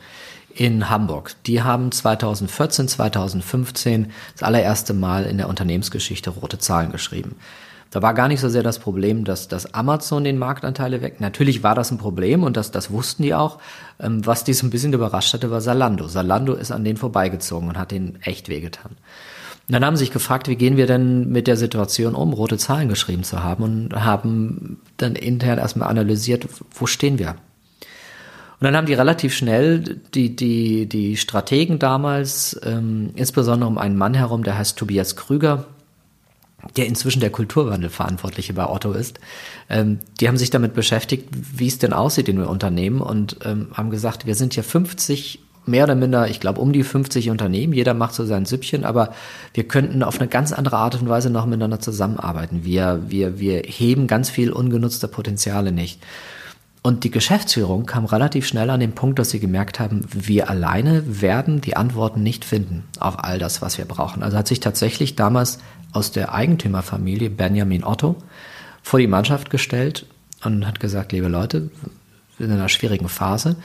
in 0.53 0.89
Hamburg, 0.91 1.37
die 1.47 1.63
haben 1.63 1.93
2014, 1.93 2.89
2015 2.89 4.11
das 4.33 4.43
allererste 4.43 4.95
Mal 4.95 5.27
in 5.27 5.37
der 5.37 5.49
Unternehmensgeschichte 5.49 6.31
rote 6.31 6.59
Zahlen 6.59 6.91
geschrieben. 6.91 7.37
Da 7.91 8.03
war 8.03 8.15
gar 8.15 8.29
nicht 8.29 8.41
so 8.41 8.49
sehr 8.49 8.63
das 8.63 8.79
Problem, 8.79 9.25
dass, 9.25 9.47
dass 9.47 9.75
Amazon 9.75 10.25
den 10.25 10.39
Marktanteile 10.39 11.03
weg. 11.03 11.21
Natürlich 11.21 11.63
war 11.63 11.75
das 11.75 11.91
ein 11.91 11.99
Problem 11.99 12.43
und 12.43 12.57
das, 12.57 12.71
das 12.71 12.91
wussten 12.91 13.23
die 13.23 13.35
auch. 13.35 13.59
Ähm, 14.01 14.27
was 14.27 14.43
die 14.43 14.55
so 14.55 14.67
ein 14.67 14.71
bisschen 14.71 14.93
überrascht 14.93 15.35
hatte, 15.35 15.51
war 15.51 15.61
Salando. 15.61 16.09
Salando 16.09 16.55
ist 16.55 16.73
an 16.73 16.83
denen 16.83 16.97
vorbeigezogen 16.97 17.69
und 17.69 17.79
hat 17.79 17.93
denen 17.93 18.19
echt 18.23 18.49
wehgetan. 18.49 18.97
Und 19.69 19.73
dann 19.73 19.85
haben 19.85 19.97
sie 19.97 20.05
sich 20.05 20.13
gefragt, 20.13 20.47
wie 20.49 20.55
gehen 20.55 20.77
wir 20.77 20.87
denn 20.87 21.29
mit 21.29 21.49
der 21.49 21.57
Situation 21.57 22.15
um, 22.15 22.33
rote 22.33 22.57
Zahlen 22.57 22.89
geschrieben 22.89 23.25
zu 23.25 23.43
haben 23.43 23.65
und 23.65 24.05
haben 24.05 24.81
dann 24.97 25.17
intern 25.17 25.59
erstmal 25.59 25.89
analysiert, 25.89 26.47
wo 26.73 26.87
stehen 26.87 27.19
wir? 27.19 27.31
Und 28.59 28.65
dann 28.65 28.77
haben 28.77 28.87
die 28.87 28.95
relativ 28.95 29.35
schnell 29.35 30.01
die, 30.15 30.35
die, 30.35 30.87
die 30.87 31.17
Strategen 31.17 31.79
damals, 31.79 32.59
ähm, 32.65 33.11
insbesondere 33.17 33.69
um 33.69 33.77
einen 33.77 33.99
Mann 33.99 34.15
herum, 34.15 34.45
der 34.45 34.57
heißt 34.57 34.79
Tobias 34.79 35.17
Krüger, 35.17 35.67
der 36.77 36.87
inzwischen 36.87 37.21
der 37.21 37.31
Kulturwandelverantwortliche 37.31 38.55
bei 38.55 38.69
Otto 38.69 38.93
ist, 38.93 39.19
ähm, 39.69 39.99
die 40.21 40.29
haben 40.29 40.39
sich 40.39 40.51
damit 40.51 40.75
beschäftigt, 40.75 41.29
wie 41.33 41.67
es 41.67 41.79
denn 41.79 41.93
aussieht 41.93 42.29
in 42.29 42.37
den 42.37 42.47
Unternehmen 42.47 43.01
und 43.01 43.39
ähm, 43.45 43.69
haben 43.75 43.91
gesagt, 43.91 44.27
wir 44.27 44.35
sind 44.35 44.55
hier 44.55 44.65
50 44.65 45.41
mehr 45.67 45.85
oder 45.85 45.95
minder, 45.95 46.29
ich 46.29 46.41
glaube, 46.41 46.61
um 46.61 46.73
die 46.73 46.83
50 46.83 47.31
Unternehmen. 47.31 47.73
Jeder 47.73 47.95
macht 47.95 48.15
so 48.15 48.25
sein 48.25 48.47
Süppchen, 48.47 48.85
aber 48.85 49.13
wir 49.55 49.67
könnten 49.69 50.03
auf 50.03 50.21
eine 50.21 50.29
ganz 50.29 50.53
andere 50.53 50.77
Art 50.77 51.01
und 51.01 51.09
Weise 51.09 51.31
noch 51.31 51.47
miteinander 51.47 51.81
zusammenarbeiten. 51.81 52.65
Wir, 52.65 53.03
wir, 53.09 53.39
wir 53.39 53.63
heben 53.65 54.07
ganz 54.07 54.31
viel 54.31 54.53
ungenutzte 54.53 55.09
Potenziale 55.09 55.73
nicht. 55.73 56.01
Und 56.83 57.03
die 57.03 57.11
Geschäftsführung 57.11 57.85
kam 57.85 58.05
relativ 58.05 58.47
schnell 58.47 58.71
an 58.71 58.79
den 58.79 58.93
Punkt, 58.93 59.19
dass 59.19 59.31
sie 59.31 59.41
gemerkt 59.41 59.81
haben, 59.81 60.07
wir 60.13 60.49
alleine 60.49 61.21
werden 61.21 61.61
die 61.61 61.77
Antworten 61.77 62.23
nicht 62.23 62.45
finden 62.45 62.85
auf 63.01 63.25
all 63.25 63.41
das, 63.41 63.61
was 63.61 63.77
wir 63.77 63.87
brauchen. 63.87 64.23
Also 64.23 64.37
hat 64.37 64.47
sich 64.47 64.61
tatsächlich 64.61 65.17
damals 65.17 65.59
aus 65.93 66.13
der 66.13 66.33
Eigentümerfamilie 66.33 67.29
Benjamin 67.29 67.83
Otto 67.83 68.15
vor 68.83 69.01
die 69.01 69.09
Mannschaft 69.09 69.51
gestellt 69.51 70.07
und 70.45 70.65
hat 70.65 70.79
gesagt, 70.79 71.11
liebe 71.11 71.27
Leute, 71.27 71.71
in 72.39 72.51
einer 72.51 72.69
schwierigen 72.69 73.09
Phase. 73.09 73.57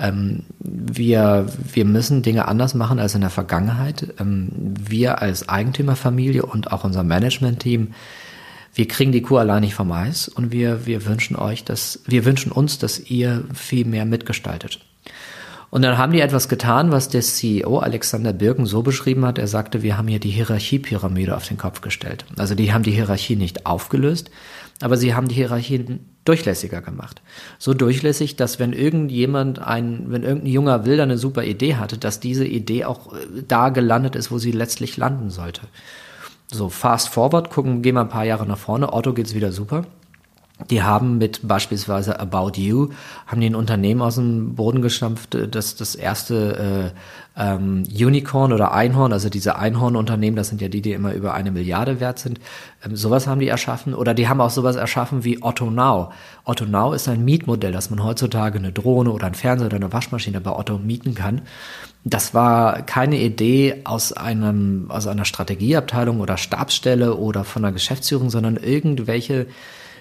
Ähm, 0.00 0.44
wir, 0.58 1.46
wir 1.72 1.84
müssen 1.84 2.22
Dinge 2.22 2.48
anders 2.48 2.74
machen 2.74 2.98
als 2.98 3.14
in 3.14 3.20
der 3.20 3.30
Vergangenheit. 3.30 4.14
Ähm, 4.18 4.48
wir 4.52 5.20
als 5.20 5.48
Eigentümerfamilie 5.48 6.44
und 6.44 6.72
auch 6.72 6.84
unser 6.84 7.02
Management-Team, 7.02 7.94
wir 8.74 8.88
kriegen 8.88 9.12
die 9.12 9.22
Kuh 9.22 9.36
allein 9.36 9.62
nicht 9.62 9.74
vom 9.74 9.92
Eis 9.92 10.28
und 10.28 10.52
wir, 10.52 10.86
wir 10.86 11.04
wünschen 11.04 11.36
euch, 11.36 11.64
dass, 11.64 12.00
wir 12.06 12.24
wünschen 12.24 12.52
uns, 12.52 12.78
dass 12.78 12.98
ihr 12.98 13.44
viel 13.52 13.84
mehr 13.84 14.04
mitgestaltet. 14.04 14.80
Und 15.70 15.82
dann 15.82 15.98
haben 15.98 16.12
die 16.12 16.20
etwas 16.20 16.48
getan, 16.48 16.90
was 16.90 17.08
der 17.08 17.20
CEO 17.20 17.78
Alexander 17.78 18.32
Birken 18.32 18.66
so 18.66 18.82
beschrieben 18.82 19.24
hat. 19.24 19.38
Er 19.38 19.46
sagte, 19.46 19.82
wir 19.82 19.96
haben 19.96 20.08
hier 20.08 20.18
die 20.18 20.30
Hierarchiepyramide 20.30 21.36
auf 21.36 21.46
den 21.46 21.58
Kopf 21.58 21.80
gestellt. 21.80 22.24
Also 22.36 22.56
die 22.56 22.72
haben 22.72 22.82
die 22.82 22.90
Hierarchie 22.90 23.36
nicht 23.36 23.66
aufgelöst, 23.66 24.30
aber 24.80 24.96
sie 24.96 25.14
haben 25.14 25.28
die 25.28 25.34
Hierarchie 25.34 26.00
durchlässiger 26.24 26.80
gemacht. 26.80 27.22
So 27.58 27.74
durchlässig, 27.74 28.36
dass 28.36 28.58
wenn 28.58 28.72
irgendjemand 28.72 29.58
ein, 29.58 30.06
wenn 30.08 30.22
irgendein 30.22 30.52
junger 30.52 30.84
Wilder 30.84 31.04
eine 31.04 31.18
super 31.18 31.44
Idee 31.44 31.76
hatte, 31.76 31.98
dass 31.98 32.20
diese 32.20 32.46
Idee 32.46 32.84
auch 32.84 33.12
äh, 33.12 33.42
da 33.46 33.68
gelandet 33.68 34.16
ist, 34.16 34.30
wo 34.30 34.38
sie 34.38 34.52
letztlich 34.52 34.96
landen 34.96 35.30
sollte. 35.30 35.62
So, 36.50 36.68
fast 36.68 37.10
forward, 37.10 37.50
gucken, 37.50 37.82
gehen 37.82 37.94
wir 37.94 38.00
ein 38.00 38.08
paar 38.08 38.24
Jahre 38.24 38.46
nach 38.46 38.58
vorne, 38.58 38.92
Otto 38.92 39.12
geht's 39.12 39.34
wieder 39.34 39.52
super. 39.52 39.84
Die 40.68 40.82
haben 40.82 41.16
mit 41.18 41.40
beispielsweise 41.42 42.20
About 42.20 42.52
You, 42.56 42.88
haben 43.26 43.40
die 43.40 43.48
ein 43.48 43.54
Unternehmen 43.54 44.02
aus 44.02 44.16
dem 44.16 44.56
Boden 44.56 44.82
gestampft, 44.82 45.36
das 45.50 45.76
das 45.76 45.94
erste 45.94 46.92
äh, 46.94 47.29
ähm, 47.40 47.84
Unicorn 47.90 48.52
oder 48.52 48.72
Einhorn, 48.72 49.14
also 49.14 49.30
diese 49.30 49.56
Einhorn-Unternehmen, 49.56 50.36
das 50.36 50.48
sind 50.48 50.60
ja 50.60 50.68
die, 50.68 50.82
die 50.82 50.92
immer 50.92 51.14
über 51.14 51.32
eine 51.32 51.50
Milliarde 51.50 51.98
wert 51.98 52.18
sind, 52.18 52.38
ähm, 52.84 52.94
sowas 52.96 53.26
haben 53.26 53.40
die 53.40 53.48
erschaffen. 53.48 53.94
Oder 53.94 54.12
die 54.12 54.28
haben 54.28 54.42
auch 54.42 54.50
sowas 54.50 54.76
erschaffen 54.76 55.24
wie 55.24 55.42
Otto 55.42 55.70
Now. 55.70 56.12
Otto 56.44 56.66
Now 56.66 56.92
ist 56.92 57.08
ein 57.08 57.24
Mietmodell, 57.24 57.72
dass 57.72 57.88
man 57.88 58.04
heutzutage 58.04 58.58
eine 58.58 58.72
Drohne 58.72 59.10
oder 59.10 59.26
ein 59.26 59.34
Fernseher 59.34 59.66
oder 59.66 59.76
eine 59.76 59.92
Waschmaschine 59.92 60.42
bei 60.42 60.50
Otto 60.50 60.76
mieten 60.76 61.14
kann. 61.14 61.40
Das 62.04 62.34
war 62.34 62.82
keine 62.82 63.18
Idee 63.18 63.80
aus 63.84 64.12
einem, 64.12 64.90
aus 64.90 65.06
einer 65.06 65.24
Strategieabteilung 65.24 66.20
oder 66.20 66.36
Stabsstelle 66.36 67.16
oder 67.16 67.44
von 67.44 67.62
der 67.62 67.72
Geschäftsführung, 67.72 68.28
sondern 68.28 68.56
irgendwelche 68.56 69.46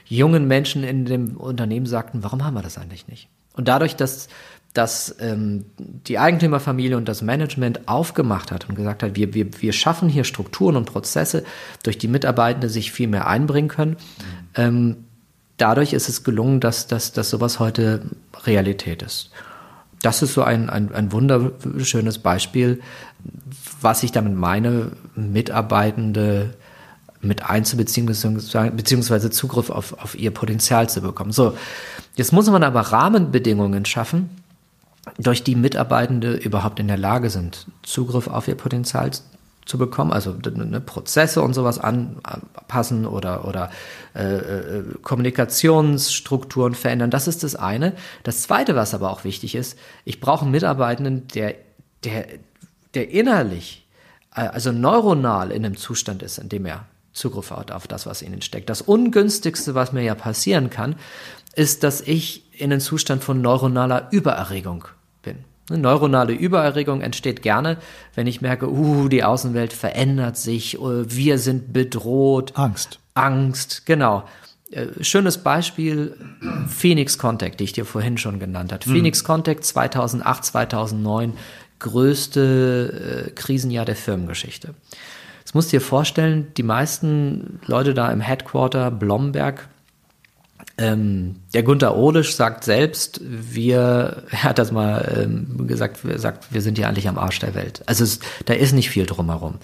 jungen 0.06 0.46
Menschen 0.48 0.84
in 0.84 1.06
dem 1.06 1.38
Unternehmen 1.38 1.86
sagten, 1.86 2.22
warum 2.22 2.44
haben 2.44 2.56
wir 2.56 2.64
das 2.64 2.78
eigentlich 2.78 3.08
nicht? 3.08 3.30
Und 3.56 3.68
dadurch, 3.68 3.96
dass, 3.96 4.30
dass 4.74 5.16
ähm, 5.20 5.66
die 5.78 6.20
Eigentümerfamilie 6.20 6.96
und 6.96 7.10
das 7.10 7.22
Management 7.22 7.88
aufgemacht 7.88 8.52
hat 8.52 8.70
und 8.70 8.76
gesagt 8.76 9.02
hat, 9.02 9.16
wir, 9.16 9.34
wir, 9.34 9.62
wir 9.62 9.74
schaffen 9.74 10.10
hier 10.10 10.24
Strukturen 10.24 10.76
und 10.76 10.86
Prozesse, 10.86 11.44
durch 11.84 11.98
die 11.98 12.08
Mitarbeitende 12.08 12.70
sich 12.70 12.92
viel 12.92 13.08
mehr 13.08 13.28
einbringen 13.28 13.70
können, 13.70 13.98
ähm, 14.56 14.98
dadurch 15.58 15.94
ist 15.94 16.08
es 16.08 16.24
gelungen, 16.24 16.60
dass, 16.60 16.88
dass, 16.88 17.12
dass 17.12 17.30
sowas 17.30 17.60
heute 17.60 18.04
Realität 18.46 19.02
ist. 19.02 19.32
Das 20.02 20.22
ist 20.22 20.34
so 20.34 20.44
ein, 20.44 20.70
ein, 20.70 20.94
ein 20.94 21.12
wunderschönes 21.12 22.20
Beispiel, 22.20 22.80
was 23.82 24.04
ich 24.04 24.12
damit 24.12 24.36
meine, 24.36 24.92
Mitarbeitende 25.16 26.54
mit 27.22 27.50
einzubeziehen, 27.50 28.06
beziehungsweise 28.06 29.30
Zugriff 29.30 29.70
auf, 29.70 30.02
auf 30.02 30.18
ihr 30.18 30.32
Potenzial 30.32 30.88
zu 30.88 31.02
bekommen. 31.02 31.34
So, 31.34 31.58
jetzt 32.16 32.32
muss 32.32 32.50
man 32.50 32.64
aber 32.64 32.80
Rahmenbedingungen 32.80 33.84
schaffen, 33.84 34.30
durch 35.18 35.44
die 35.44 35.56
Mitarbeitende 35.56 36.34
überhaupt 36.34 36.80
in 36.80 36.88
der 36.88 36.98
Lage 36.98 37.30
sind, 37.30 37.68
Zugriff 37.84 38.28
auf 38.28 38.48
ihr 38.48 38.56
Potenzial 38.56 39.12
zu 39.66 39.78
bekommen, 39.78 40.12
also 40.12 40.34
ne, 40.34 40.82
Prozesse 40.82 41.42
und 41.42 41.54
sowas 41.54 41.78
anpassen 41.78 43.06
oder, 43.06 43.48
oder 43.48 43.70
äh, 44.16 44.38
äh, 44.38 44.84
Kommunikationsstrukturen 45.04 46.74
verändern. 46.74 47.12
Das 47.12 47.28
ist 47.28 47.44
das 47.44 47.56
eine. 47.56 47.94
Das 48.24 48.42
zweite, 48.42 48.76
was 48.76 48.96
aber 48.96 49.12
auch 49.12 49.24
wichtig 49.24 49.54
ist, 49.54 49.78
ich 50.06 50.20
brauche 50.20 50.42
einen 50.42 50.52
Mitarbeitenden, 50.52 51.28
der, 51.28 51.56
der, 52.04 52.26
der 52.96 53.12
innerlich, 53.12 53.88
äh, 54.36 54.42
also 54.42 54.72
neuronal 54.72 55.52
in 55.52 55.64
einem 55.64 55.78
Zustand 55.78 56.24
ist, 56.24 56.40
in 56.40 56.50
dem 56.50 56.66
er 56.66 56.86
Zugriff 57.14 57.52
hat 57.52 57.72
auf 57.72 57.88
das, 57.88 58.06
was 58.06 58.22
in 58.22 58.34
ihnen 58.34 58.42
steckt. 58.42 58.70
Das 58.70 58.82
ungünstigste, 58.82 59.76
was 59.76 59.92
mir 59.92 60.02
ja 60.02 60.16
passieren 60.16 60.70
kann, 60.70 60.96
ist, 61.56 61.84
dass 61.84 62.02
ich 62.02 62.44
in 62.54 62.72
einen 62.72 62.82
Zustand 62.82 63.24
von 63.24 63.42
neuronaler 63.42 64.08
Übererregung 64.12 64.86
bin. 65.22 65.38
Eine 65.70 65.80
neuronale 65.80 66.34
Übererregung 66.34 67.02
entsteht 67.02 67.42
gerne, 67.42 67.78
wenn 68.16 68.28
ich 68.28 68.42
merke, 68.42 68.70
uh, 68.70 69.08
die 69.08 69.24
Außenwelt 69.24 69.74
verändert 69.74 70.38
sich, 70.38 70.80
uh, 70.80 71.04
wir 71.08 71.38
sind 71.38 71.74
bedroht. 71.74 72.54
Angst. 72.56 73.00
Angst, 73.14 73.86
genau. 73.86 74.24
Äh, 74.72 75.04
schönes 75.04 75.40
Beispiel, 75.40 76.16
Phoenix 76.68 77.18
Contact, 77.18 77.60
die 77.60 77.64
ich 77.64 77.74
dir 77.74 77.86
vorhin 77.86 78.18
schon 78.18 78.40
genannt 78.40 78.72
habe. 78.72 78.88
Mhm. 78.88 78.94
Phoenix 78.94 79.24
Contact 79.24 79.66
2008, 79.66 80.46
2009, 80.46 81.34
größte 81.80 83.26
äh, 83.28 83.32
Krisenjahr 83.32 83.86
der 83.86 83.96
Firmengeschichte. 83.96 84.76
Jetzt 85.40 85.56
musst 85.56 85.74
du 85.74 85.78
dir 85.78 85.82
vorstellen, 85.82 86.48
die 86.58 86.64
meisten 86.64 87.60
Leute 87.66 87.96
da 87.96 88.12
im 88.12 88.22
Headquarter 88.22 88.92
Blomberg, 88.92 89.68
ähm, 90.80 91.36
der 91.54 91.64
Gunther 91.64 91.96
Ohlisch 91.96 92.36
sagt 92.36 92.64
selbst, 92.64 93.20
wir, 93.22 94.24
er 94.32 94.44
hat 94.44 94.60
das 94.60 94.72
mal 94.72 95.24
ähm, 95.24 95.68
gesagt, 95.68 96.00
sagt, 96.16 96.54
wir 96.54 96.62
sind 96.62 96.78
hier 96.78 96.88
eigentlich 96.88 97.10
am 97.10 97.18
Arsch 97.18 97.40
der 97.40 97.54
Welt. 97.54 97.84
Also 97.86 98.04
es, 98.04 98.20
da 98.46 98.54
ist 98.54 98.74
nicht 98.74 98.90
viel 98.90 99.06
drumherum. 99.06 99.56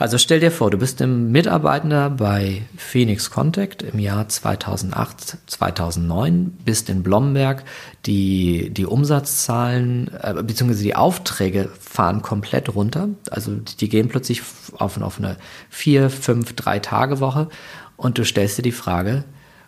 Also 0.00 0.16
stell 0.16 0.38
dir 0.38 0.52
vor, 0.52 0.70
du 0.70 0.78
bist 0.78 1.02
ein 1.02 1.32
Mitarbeitender 1.32 2.08
bei 2.08 2.62
Phoenix 2.76 3.32
Contact 3.32 3.82
im 3.82 3.98
Jahr 3.98 4.28
2008, 4.28 5.38
2009, 5.46 6.56
bist 6.64 6.88
in 6.88 7.02
Blomberg, 7.02 7.64
die, 8.06 8.70
die 8.70 8.86
Umsatzzahlen 8.86 10.08
äh, 10.22 10.40
bzw. 10.40 10.82
die 10.84 10.94
Aufträge 10.94 11.68
fahren 11.80 12.22
komplett 12.22 12.76
runter. 12.76 13.08
Also 13.30 13.56
die 13.56 13.88
gehen 13.88 14.06
plötzlich 14.06 14.42
auf, 14.78 15.00
auf 15.00 15.18
eine 15.18 15.36
vier, 15.68 16.10
fünf, 16.10 16.54
drei 16.54 16.78
Tage 16.78 17.18
Woche 17.18 17.48
und 17.96 18.18
du 18.18 18.24
stellst 18.24 18.56
dir 18.58 18.62
die 18.62 18.70
Frage, 18.70 19.24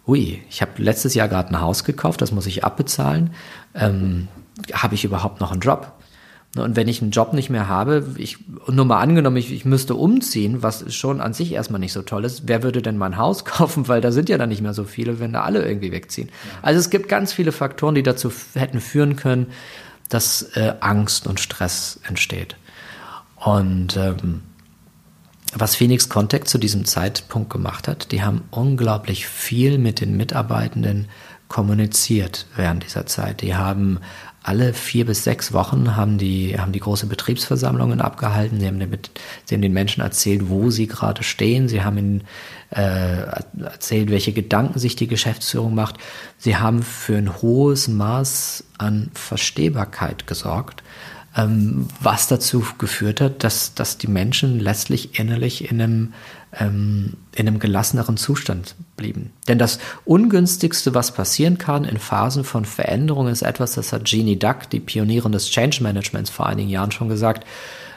ui, 0.07 0.43
ich 0.49 0.63
habe 0.63 0.73
letztes 0.77 1.15
Jahr 1.15 1.29
gerade 1.29 1.51
ein 1.51 1.61
Haus 1.61 1.85
gekauft, 1.85 2.21
das 2.21 2.33
muss 2.33 2.47
ich 2.47 2.65
abbezahlen. 2.65 3.31
Ähm, 3.75 4.29
habe 4.73 4.95
ich 4.95 5.05
überhaupt 5.05 5.41
noch 5.41 5.53
einen 5.53 5.61
Job? 5.61 5.93
Ne, 6.57 6.65
und 6.65 6.75
wenn 6.75 6.89
ich 6.89 7.01
einen 7.01 7.13
Job 7.13 7.33
nicht 7.33 7.49
mehr 7.49 7.69
habe, 7.69 8.05
ich, 8.17 8.39
nur 8.67 8.85
mal 8.85 9.01
angenommen, 9.01 9.37
ich, 9.37 9.53
ich 9.53 9.65
müsste 9.65 9.95
umziehen, 9.95 10.63
was 10.63 10.93
schon 10.95 11.21
an 11.21 11.33
sich 11.33 11.53
erstmal 11.53 11.79
nicht 11.79 11.93
so 11.93 12.03
toll 12.03 12.25
ist, 12.25 12.43
wer 12.47 12.63
würde 12.63 12.83
denn 12.83 12.99
mein 12.99 13.17
Haus 13.17 13.45
kaufen? 13.45 13.87
Weil 13.89 14.01
da 14.01 14.11
sind 14.11 14.29
ja 14.29 14.39
dann 14.39 14.49
nicht 14.49 14.63
mehr 14.63 14.75
so 14.75 14.85
viele, 14.85 15.21
wenn 15.21 15.33
da 15.33 15.43
alle 15.43 15.65
irgendwie 15.65 15.93
wegziehen. 15.93 16.29
Also 16.63 16.81
es 16.81 16.91
gibt 16.91 17.09
ganz 17.09 17.33
viele 17.33 17.53
Faktoren, 17.53 17.95
die 17.95 18.03
dazu 18.03 18.33
hätten 18.55 18.81
führen 18.81 19.17
können, 19.17 19.47
dass 20.09 20.43
äh, 20.57 20.75
Angst 20.81 21.29
und 21.29 21.39
Stress 21.39 22.01
entsteht. 22.03 22.57
Und 23.37 23.97
ähm, 23.97 24.43
was 25.55 25.77
Phoenix 25.77 26.09
Contact 26.09 26.49
zu 26.49 26.59
diesem 26.59 26.85
Zeitpunkt 26.85 27.51
gemacht 27.51 27.89
hat, 27.89 28.13
die 28.13 28.23
haben 28.23 28.43
unglaublich 28.51 29.27
viel 29.27 29.79
mit 29.79 30.01
den 30.01 30.17
Mitarbeitenden 30.17 31.09
kommuniziert 31.49 32.47
während 32.57 32.85
dieser 32.85 33.07
Zeit. 33.07 33.43
Die 33.43 33.57
haben 33.57 33.99
alle 34.43 34.73
vier 34.73 35.05
bis 35.05 35.25
sechs 35.25 35.53
Wochen 35.53 35.97
haben 35.97 36.17
die, 36.17 36.59
haben 36.59 36.73
die 36.73 36.81
große 36.81 37.07
Betriebsversammlungen 37.07 38.01
abgehalten. 38.01 38.59
Sie 38.59 38.67
haben, 38.67 38.79
den, 38.79 38.99
sie 39.45 39.55
haben 39.55 39.63
den 39.63 39.75
Menschen 39.75 40.01
erzählt, 40.01 40.49
wo 40.49 40.71
sie 40.71 40.87
gerade 40.87 41.23
stehen. 41.23 41.69
Sie 41.69 41.83
haben 41.83 41.99
ihnen 41.99 42.25
äh, 42.71 43.25
erzählt, 43.63 44.11
welche 44.11 44.33
Gedanken 44.33 44.79
sich 44.79 44.97
die 44.97 45.09
Geschäftsführung 45.09 45.75
macht. 45.75 45.97
Sie 46.39 46.57
haben 46.57 46.83
für 46.83 47.19
ein 47.19 47.43
hohes 47.43 47.87
Maß 47.89 48.65
an 48.79 49.11
Verstehbarkeit 49.13 50.27
gesorgt, 50.27 50.83
ähm, 51.37 51.89
was 52.01 52.27
dazu 52.27 52.65
geführt 52.79 53.21
hat, 53.21 53.45
dass, 53.45 53.75
dass 53.75 53.99
die 53.99 54.09
Menschen 54.09 54.59
letztlich 54.59 55.19
innerlich 55.19 55.71
in 55.71 55.81
einem 55.81 56.13
ähm, 56.59 57.15
in 57.37 57.47
einem 57.47 57.61
gelasseneren 57.61 58.17
Zustand 58.17 58.75
blieben. 58.97 59.33
Denn 59.47 59.59
das 59.59 59.79
Ungünstigste, 60.05 60.95
was 60.95 61.15
passieren 61.15 61.59
kann 61.59 61.85
in 61.85 61.99
Phasen 61.99 62.43
von 62.43 62.65
Veränderung, 62.65 63.29
ist 63.29 63.43
etwas, 63.43 63.75
das 63.75 63.93
hat 63.93 64.07
Jeannie 64.07 64.39
Duck, 64.39 64.69
die 64.71 64.81
Pionierin 64.81 65.31
des 65.31 65.49
Change 65.49 65.81
Managements, 65.83 66.29
vor 66.29 66.47
einigen 66.47 66.69
Jahren 66.69 66.91
schon 66.91 67.09
gesagt 67.09 67.47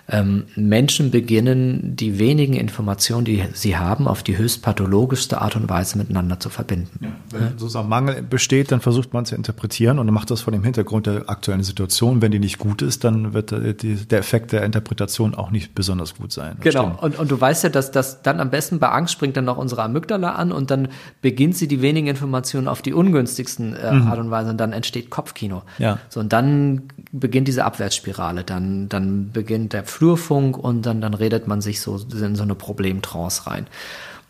ähm, 0.09 0.45
Menschen 0.55 1.11
beginnen, 1.11 1.95
die 1.95 2.19
wenigen 2.19 2.55
Informationen, 2.55 3.23
die 3.23 3.43
sie 3.53 3.77
haben, 3.77 4.07
auf 4.07 4.21
die 4.21 4.37
höchst 4.37 4.61
pathologischste 4.61 5.39
Art 5.39 5.55
und 5.55 5.69
Weise 5.69 5.97
miteinander 5.97 6.41
zu 6.41 6.49
verbinden. 6.49 6.99
Ja, 7.01 7.09
wenn 7.31 7.41
ja. 7.41 7.47
sozusagen 7.55 7.87
Mangel 7.87 8.21
besteht, 8.21 8.73
dann 8.73 8.81
versucht 8.81 9.13
man 9.13 9.25
zu 9.25 9.35
interpretieren 9.35 9.99
und 9.99 10.11
macht 10.11 10.29
das 10.29 10.41
vor 10.41 10.51
dem 10.51 10.63
Hintergrund 10.63 11.07
der 11.07 11.29
aktuellen 11.29 11.63
Situation. 11.63 12.21
Wenn 12.21 12.31
die 12.31 12.39
nicht 12.39 12.59
gut 12.59 12.81
ist, 12.81 13.05
dann 13.05 13.33
wird 13.33 13.51
die, 13.81 13.95
der 13.95 14.19
Effekt 14.19 14.51
der 14.51 14.63
Interpretation 14.63 15.35
auch 15.35 15.51
nicht 15.51 15.73
besonders 15.73 16.15
gut 16.15 16.33
sein. 16.33 16.57
Genau. 16.59 16.97
Und, 16.99 17.17
und 17.17 17.31
du 17.31 17.39
weißt 17.39 17.63
ja, 17.63 17.69
dass 17.69 17.91
das 17.91 18.21
dann 18.21 18.41
am 18.41 18.49
besten 18.49 18.79
bei 18.79 18.89
Angst 18.89 19.13
springt 19.13 19.37
dann 19.37 19.45
noch 19.45 19.57
unsere 19.57 19.83
Amygdala 19.83 20.33
an 20.33 20.51
und 20.51 20.69
dann 20.69 20.89
beginnt 21.21 21.55
sie 21.55 21.69
die 21.69 21.81
wenigen 21.81 22.07
Informationen 22.07 22.67
auf 22.67 22.81
die 22.81 22.93
ungünstigsten 22.93 23.73
äh, 23.73 23.93
mhm. 23.93 24.07
Art 24.07 24.19
und 24.19 24.31
Weise 24.31 24.49
und 24.49 24.57
dann 24.57 24.73
entsteht 24.73 25.09
Kopfkino. 25.09 25.63
Ja. 25.77 25.99
So, 26.09 26.19
und 26.19 26.33
dann 26.33 26.83
beginnt 27.13 27.47
diese 27.47 27.63
Abwärtsspirale. 27.63 28.43
Dann, 28.43 28.89
dann 28.89 29.31
beginnt 29.31 29.71
der 29.71 29.85
Flurfunk 29.93 30.57
und 30.57 30.85
dann, 30.85 31.01
dann 31.01 31.13
redet 31.13 31.47
man 31.47 31.61
sich 31.61 31.79
so 31.79 31.97
in 31.97 32.35
so 32.35 32.43
eine 32.43 32.55
Problemtrance 32.55 33.45
rein. 33.47 33.67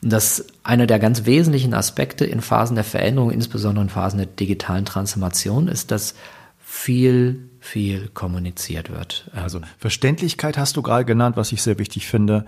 Und 0.02 0.12
das 0.12 0.40
ist 0.40 0.54
einer 0.64 0.86
der 0.86 1.00
ganz 1.00 1.26
wesentlichen 1.26 1.74
Aspekte 1.74 2.26
in 2.26 2.42
Phasen 2.42 2.76
der 2.76 2.84
Veränderung, 2.84 3.32
insbesondere 3.32 3.84
in 3.84 3.90
Phasen 3.90 4.18
der 4.18 4.28
digitalen 4.28 4.84
Transformation, 4.84 5.70
ist, 5.70 5.92
dass 5.92 6.16
viel, 6.60 7.50
viel 7.62 8.10
kommuniziert 8.10 8.90
wird. 8.90 9.30
Also 9.34 9.62
Verständlichkeit 9.78 10.58
hast 10.58 10.76
du 10.76 10.82
gerade 10.82 11.06
genannt, 11.06 11.38
was 11.38 11.54
ich 11.54 11.62
sehr 11.62 11.80
wichtig 11.80 12.08
finde. 12.08 12.46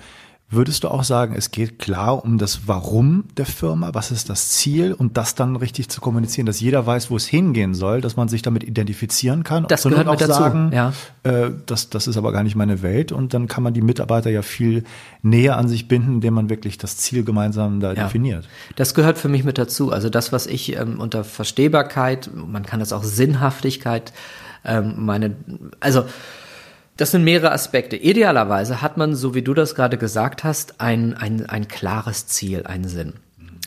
Würdest 0.48 0.84
du 0.84 0.90
auch 0.90 1.04
sagen, 1.04 1.34
es 1.36 1.50
geht 1.50 1.80
klar 1.80 2.24
um 2.24 2.38
das 2.38 2.68
Warum 2.68 3.24
der 3.36 3.48
Firma? 3.48 3.96
Was 3.96 4.12
ist 4.12 4.30
das 4.30 4.50
Ziel? 4.50 4.94
Und 4.94 5.18
das 5.18 5.34
dann 5.34 5.56
richtig 5.56 5.90
zu 5.90 6.02
kommunizieren, 6.02 6.46
dass 6.46 6.60
jeder 6.60 6.86
weiß, 6.86 7.10
wo 7.10 7.18
es 7.18 7.26
hingehen 7.26 7.74
soll, 7.74 8.00
dass 8.00 8.16
man 8.16 8.28
sich 8.28 8.44
damit 8.44 8.64
identifizieren 8.64 9.44
kann. 9.44 9.66
Das 9.68 9.84
gehört 9.84 10.08
auch 10.08 10.16
dazu. 10.16 10.34
sagen, 10.34 10.72
ja. 10.72 10.94
äh, 11.24 11.50
das, 11.66 11.90
das 11.90 12.06
ist 12.06 12.16
aber 12.16 12.32
gar 12.32 12.44
nicht 12.44 12.56
meine 12.56 12.84
Welt. 12.84 13.12
Und 13.12 13.34
dann 13.34 13.48
kann 13.48 13.64
man 13.64 13.74
die 13.74 13.82
Mitarbeiter 13.82 14.30
ja 14.30 14.44
viel 14.44 14.84
näher 15.24 15.58
an 15.58 15.68
sich 15.68 15.88
binden, 15.88 16.16
indem 16.16 16.36
man 16.36 16.48
wirklich 16.48 16.78
das 16.78 16.98
Ziel 16.98 17.24
gemeinsam 17.24 17.80
da 17.80 17.94
ja. 17.94 18.04
definiert. 18.04 18.48
Das 18.76 18.94
gehört 18.94 19.18
für 19.18 19.30
mich 19.30 19.44
mit 19.46 19.58
dazu. 19.58 19.92
Also 19.92 20.10
das, 20.10 20.32
was 20.32 20.46
ich 20.46 20.78
ähm, 20.78 21.00
unter 21.00 21.24
Verstehbarkeit, 21.24 22.30
man 22.36 22.64
kann 22.64 22.80
das 22.80 22.94
auch 22.94 23.04
Sinnhaftigkeit, 23.04 24.14
ähm, 24.64 24.94
meine, 24.98 25.36
also 25.80 26.06
das 26.98 27.12
sind 27.12 27.24
mehrere 27.24 27.52
Aspekte. 27.52 27.98
Idealerweise 27.98 28.82
hat 28.82 28.98
man, 28.98 29.16
so 29.16 29.36
wie 29.36 29.42
du 29.42 29.54
das 29.54 29.76
gerade 29.76 29.98
gesagt 29.98 30.44
hast, 30.44 30.80
ein, 30.80 31.14
ein, 31.14 31.46
ein 31.46 31.68
klares 31.68 32.28
Ziel, 32.28 32.66
einen 32.66 32.88
Sinn. 32.88 33.14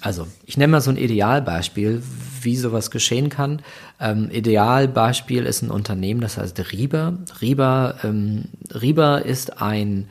Also, 0.01 0.27
ich 0.47 0.57
nenne 0.57 0.71
mal 0.71 0.81
so 0.81 0.91
ein 0.91 0.97
Idealbeispiel, 0.97 2.03
wie 2.41 2.57
sowas 2.57 2.91
geschehen 2.91 3.29
kann. 3.31 3.63
Ähm, 4.01 4.31
Idealbeispiel 4.31 5.45
ist 5.45 5.63
ein 5.63 5.71
Unternehmen, 5.71 6.21
das 6.21 6.39
heißt 6.39 6.73
Rieber. 6.73 7.19
Rieber, 7.41 7.97
ähm, 8.05 8.45
Rieber 8.81 9.25
ist 9.25 9.61
ein 9.61 10.07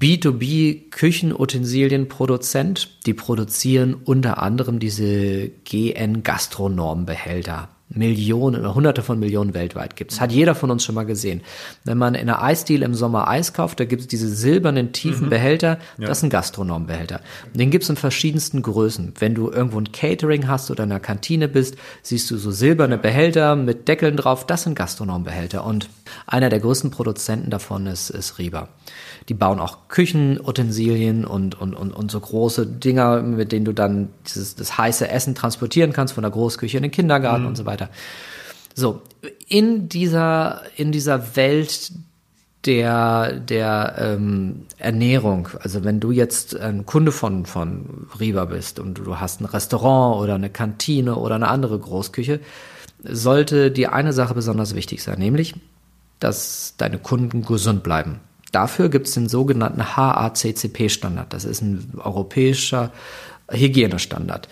B2B 0.00 0.90
Küchenutensilienproduzent. 0.90 3.06
Die 3.06 3.14
produzieren 3.14 3.94
unter 3.94 4.42
anderem 4.42 4.80
diese 4.80 5.50
GN 5.64 6.24
Gastronormbehälter. 6.24 7.68
Millionen 7.94 8.60
oder 8.60 8.74
hunderte 8.74 9.02
von 9.02 9.18
Millionen 9.18 9.54
weltweit 9.54 9.96
gibt. 9.96 10.12
Das 10.12 10.20
hat 10.20 10.32
jeder 10.32 10.54
von 10.54 10.70
uns 10.70 10.84
schon 10.84 10.94
mal 10.94 11.04
gesehen. 11.04 11.42
Wenn 11.84 11.98
man 11.98 12.14
in 12.14 12.22
einer 12.22 12.42
Eisdiele 12.42 12.84
im 12.84 12.94
Sommer 12.94 13.28
Eis 13.28 13.52
kauft, 13.52 13.80
da 13.80 13.84
gibt 13.84 14.02
es 14.02 14.08
diese 14.08 14.28
silbernen, 14.28 14.92
tiefen 14.92 15.26
mhm. 15.26 15.30
Behälter, 15.30 15.78
ja. 15.98 16.06
das 16.06 16.20
sind 16.20 16.30
Gastronombehälter. 16.30 17.20
Den 17.54 17.70
gibt 17.70 17.84
es 17.84 17.90
in 17.90 17.96
verschiedensten 17.96 18.62
Größen. 18.62 19.14
Wenn 19.18 19.34
du 19.34 19.50
irgendwo 19.50 19.78
ein 19.78 19.92
Catering 19.92 20.48
hast 20.48 20.70
oder 20.70 20.84
in 20.84 20.90
einer 20.90 21.00
Kantine 21.00 21.48
bist, 21.48 21.76
siehst 22.02 22.30
du 22.30 22.36
so 22.36 22.50
silberne 22.50 22.98
Behälter 22.98 23.56
mit 23.56 23.88
Deckeln 23.88 24.16
drauf, 24.16 24.46
das 24.46 24.62
sind 24.64 24.74
Gastronombehälter. 24.74 25.64
Und 25.64 25.88
einer 26.26 26.48
der 26.48 26.60
größten 26.60 26.90
Produzenten 26.90 27.50
davon 27.50 27.86
ist, 27.86 28.10
ist 28.10 28.38
Rieber. 28.38 28.68
Die 29.28 29.34
bauen 29.34 29.60
auch 29.60 29.88
Küchenutensilien 29.88 31.24
und, 31.24 31.60
und, 31.60 31.74
und, 31.74 31.92
und 31.92 32.10
so 32.10 32.20
große 32.20 32.66
Dinger, 32.66 33.22
mit 33.22 33.52
denen 33.52 33.64
du 33.64 33.72
dann 33.72 34.08
dieses, 34.26 34.56
das 34.56 34.78
heiße 34.78 35.08
Essen 35.08 35.34
transportieren 35.34 35.92
kannst 35.92 36.14
von 36.14 36.22
der 36.22 36.30
Großküche 36.30 36.76
in 36.76 36.82
den 36.82 36.92
Kindergarten 36.92 37.42
mhm. 37.42 37.48
und 37.48 37.56
so 37.56 37.66
weiter. 37.66 37.88
So, 38.74 39.02
in 39.48 39.88
dieser, 39.88 40.62
in 40.76 40.92
dieser 40.92 41.36
Welt 41.36 41.92
der, 42.64 43.32
der 43.32 43.96
ähm, 43.98 44.66
Ernährung, 44.78 45.48
also 45.60 45.84
wenn 45.84 46.00
du 46.00 46.10
jetzt 46.10 46.56
ein 46.56 46.86
Kunde 46.86 47.12
von, 47.12 47.44
von 47.44 48.06
Riva 48.20 48.44
bist 48.44 48.78
und 48.78 48.98
du 48.98 49.18
hast 49.18 49.40
ein 49.40 49.46
Restaurant 49.46 50.20
oder 50.22 50.36
eine 50.36 50.50
Kantine 50.50 51.16
oder 51.16 51.34
eine 51.34 51.48
andere 51.48 51.78
Großküche, 51.78 52.40
sollte 53.04 53.70
dir 53.72 53.92
eine 53.92 54.12
Sache 54.12 54.34
besonders 54.34 54.74
wichtig 54.74 55.02
sein, 55.02 55.18
nämlich, 55.18 55.54
dass 56.22 56.74
deine 56.76 56.98
Kunden 56.98 57.42
gesund 57.42 57.82
bleiben. 57.82 58.20
Dafür 58.52 58.90
gibt 58.90 59.08
es 59.08 59.14
den 59.14 59.28
sogenannten 59.28 59.96
HACCP-Standard. 59.96 61.32
Das 61.32 61.44
ist 61.44 61.62
ein 61.62 61.92
europäischer 61.96 62.92
Hygienestandard. 63.50 64.48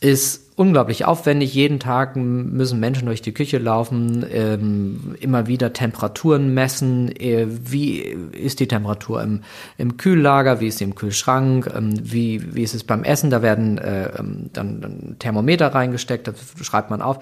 Ist 0.00 0.48
unglaublich 0.54 1.06
aufwendig. 1.06 1.54
Jeden 1.54 1.80
Tag 1.80 2.14
müssen 2.14 2.78
Menschen 2.78 3.06
durch 3.06 3.22
die 3.22 3.32
Küche 3.32 3.58
laufen, 3.58 4.24
ähm, 4.30 5.16
immer 5.18 5.46
wieder 5.46 5.72
Temperaturen 5.72 6.52
messen. 6.52 7.10
Äh, 7.16 7.46
wie 7.48 7.98
ist 7.98 8.60
die 8.60 8.68
Temperatur 8.68 9.22
im, 9.22 9.42
im 9.78 9.96
Kühllager? 9.96 10.60
Wie 10.60 10.68
ist 10.68 10.78
sie 10.78 10.84
im 10.84 10.94
Kühlschrank? 10.94 11.72
Ähm, 11.74 11.94
wie, 12.02 12.54
wie 12.54 12.62
ist 12.62 12.74
es 12.74 12.84
beim 12.84 13.02
Essen? 13.02 13.30
Da 13.30 13.40
werden 13.40 13.78
äh, 13.78 14.10
ähm, 14.18 14.50
dann, 14.52 14.80
dann 14.80 15.16
Thermometer 15.18 15.68
reingesteckt, 15.74 16.28
das 16.28 16.36
schreibt 16.62 16.90
man 16.90 17.02
auf. 17.02 17.18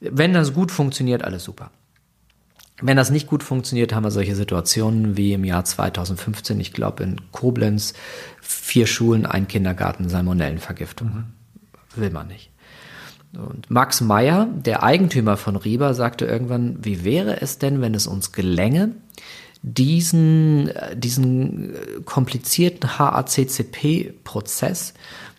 Wenn 0.00 0.34
das 0.34 0.52
gut 0.52 0.70
funktioniert, 0.70 1.24
alles 1.24 1.44
super. 1.44 1.70
Wenn 2.82 2.96
das 2.96 3.10
nicht 3.10 3.28
gut 3.28 3.42
funktioniert, 3.42 3.94
haben 3.94 4.04
wir 4.04 4.10
solche 4.10 4.34
Situationen 4.34 5.16
wie 5.16 5.32
im 5.32 5.44
Jahr 5.44 5.64
2015, 5.64 6.58
ich 6.58 6.72
glaube 6.72 7.04
in 7.04 7.20
Koblenz, 7.30 7.94
vier 8.40 8.86
Schulen, 8.86 9.26
ein 9.26 9.46
Kindergarten, 9.46 10.08
Salmonellenvergiftung. 10.08 11.08
Mhm. 11.08 11.24
Will 11.94 12.10
man 12.10 12.26
nicht. 12.26 12.50
Und 13.32 13.70
Max 13.70 14.00
Meyer, 14.00 14.48
der 14.52 14.82
Eigentümer 14.82 15.36
von 15.36 15.54
Rieber, 15.56 15.94
sagte 15.94 16.24
irgendwann, 16.24 16.84
wie 16.84 17.04
wäre 17.04 17.40
es 17.40 17.58
denn, 17.58 17.80
wenn 17.80 17.94
es 17.94 18.08
uns 18.08 18.32
gelänge, 18.32 18.96
diesen, 19.62 20.70
diesen 20.94 21.74
komplizierten 22.04 22.98
HACCP-Prozess, 22.98 24.94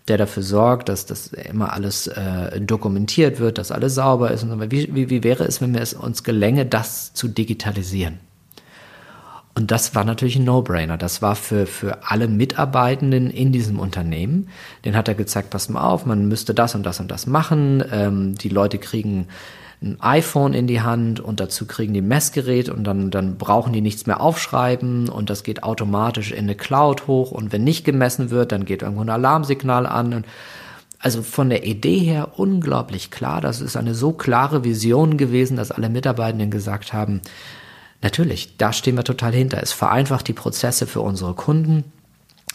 der 0.08 0.18
dafür 0.18 0.44
sorgt, 0.44 0.90
dass 0.90 1.06
das 1.06 1.28
immer 1.28 1.74
alles 1.74 2.08
äh, 2.08 2.62
dokumentiert 2.62 3.40
wird, 3.40 3.58
dass 3.58 3.72
alles 3.72 3.96
sauber 3.96 4.32
ist 4.32 4.44
und 4.44 4.50
so. 4.50 4.72
Wie, 4.72 4.94
wie, 4.94 5.10
wie 5.10 5.24
wäre 5.24 5.46
es, 5.46 5.62
wenn 5.62 5.74
es 5.76 5.94
uns 5.94 6.24
gelänge, 6.24 6.66
das 6.66 7.14
zu 7.14 7.28
digitalisieren? 7.28 8.20
Und 9.58 9.72
das 9.72 9.96
war 9.96 10.04
natürlich 10.04 10.36
ein 10.36 10.44
No-Brainer. 10.44 10.98
Das 10.98 11.22
war 11.22 11.36
für, 11.36 11.66
für 11.66 12.12
alle 12.12 12.28
Mitarbeitenden 12.28 13.30
in 13.30 13.54
diesem 13.54 13.80
Unternehmen. 13.80 14.50
Den 14.84 14.98
hat 14.98 15.08
er 15.08 15.16
gezeigt, 15.16 15.50
pass 15.50 15.70
mal 15.70 15.82
auf, 15.82 16.06
man 16.06 16.28
müsste 16.28 16.54
das 16.54 16.76
und 16.76 16.84
das 16.86 17.00
und 17.00 17.10
das 17.10 17.26
machen. 17.26 17.82
Ähm, 17.90 18.36
die 18.36 18.50
Leute 18.50 18.78
kriegen 18.78 19.28
ein 19.82 19.98
iPhone 20.02 20.54
in 20.54 20.68
die 20.68 20.82
Hand 20.82 21.20
und 21.20 21.40
dazu 21.40 21.66
kriegen 21.66 21.94
die 21.94 22.02
Messgerät 22.02 22.70
und 22.70 22.84
dann, 22.84 23.12
dann 23.12 23.38
brauchen 23.38 23.74
die 23.74 23.82
nichts 23.82 24.06
mehr 24.06 24.22
aufschreiben 24.22 25.10
und 25.10 25.30
das 25.30 25.44
geht 25.44 25.64
automatisch 25.64 26.32
in 26.32 26.46
eine 26.46 26.56
Cloud 26.56 27.08
hoch 27.08 27.32
und 27.32 27.52
wenn 27.52 27.64
nicht 27.64 27.86
gemessen 27.86 28.32
wird, 28.32 28.52
dann 28.52 28.66
geht 28.66 28.82
irgendwo 28.82 29.02
ein 29.02 29.10
Alarmsignal 29.10 29.86
an. 29.86 30.14
Und 30.14 30.26
also 31.00 31.22
von 31.22 31.50
der 31.50 31.66
Idee 31.66 32.00
her 32.00 32.40
unglaublich 32.40 33.12
klar. 33.12 33.42
Das 33.42 33.62
ist 33.62 33.78
eine 33.78 33.94
so 33.94 34.12
klare 34.12 34.64
Vision 34.64 35.18
gewesen, 35.18 35.58
dass 35.58 35.72
alle 35.72 35.90
Mitarbeitenden 35.90 36.50
gesagt 36.50 36.94
haben, 36.94 37.22
Natürlich, 38.06 38.58
da 38.58 38.72
stehen 38.72 38.98
wir 38.98 39.04
total 39.04 39.34
hinter. 39.34 39.64
Es 39.64 39.72
vereinfacht 39.72 40.28
die 40.28 40.34
Prozesse 40.34 40.86
für 40.86 41.02
unsere 41.02 41.34
Kunden. 41.34 41.86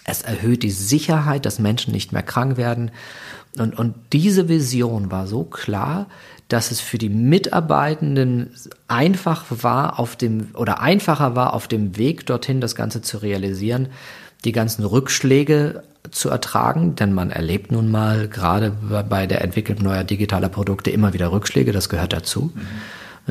Es 0.04 0.22
erhöht 0.22 0.62
die 0.62 0.70
Sicherheit, 0.70 1.44
dass 1.44 1.58
Menschen 1.58 1.92
nicht 1.92 2.12
mehr 2.12 2.22
krank 2.22 2.56
werden. 2.56 2.92
Und, 3.58 3.76
und 3.76 3.96
diese 4.12 4.48
Vision 4.48 5.10
war 5.10 5.26
so 5.26 5.42
klar, 5.42 6.06
dass 6.52 6.70
es 6.70 6.80
für 6.80 6.98
die 6.98 7.08
Mitarbeitenden 7.08 8.50
einfach 8.88 9.46
war 9.48 9.98
auf 9.98 10.16
dem 10.16 10.48
oder 10.54 10.80
einfacher 10.80 11.34
war 11.36 11.54
auf 11.54 11.68
dem 11.68 11.96
Weg 11.96 12.26
dorthin 12.26 12.60
das 12.60 12.74
Ganze 12.74 13.02
zu 13.02 13.18
realisieren, 13.18 13.88
die 14.44 14.52
ganzen 14.52 14.84
Rückschläge 14.84 15.82
zu 16.10 16.28
ertragen, 16.28 16.96
denn 16.96 17.12
man 17.12 17.30
erlebt 17.30 17.70
nun 17.72 17.90
mal 17.90 18.28
gerade 18.28 18.72
bei 19.08 19.26
der 19.26 19.42
Entwicklung 19.42 19.82
neuer 19.82 20.04
digitaler 20.04 20.48
Produkte 20.48 20.90
immer 20.90 21.12
wieder 21.12 21.30
Rückschläge, 21.30 21.72
das 21.72 21.88
gehört 21.88 22.12
dazu. 22.12 22.52
Mhm. 22.54 22.60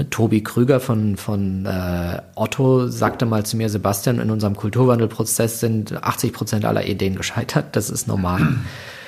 Tobi 0.09 0.43
Krüger 0.43 0.79
von, 0.79 1.17
von 1.17 1.65
äh, 1.65 2.21
Otto 2.35 2.87
sagte 2.87 3.25
mal 3.25 3.45
zu 3.45 3.57
mir, 3.57 3.69
Sebastian, 3.69 4.19
in 4.19 4.31
unserem 4.31 4.55
Kulturwandelprozess 4.55 5.59
sind 5.59 6.01
80 6.03 6.31
Prozent 6.31 6.65
aller 6.65 6.85
Ideen 6.85 7.15
gescheitert. 7.15 7.75
Das 7.75 7.89
ist 7.89 8.07
normal. 8.07 8.55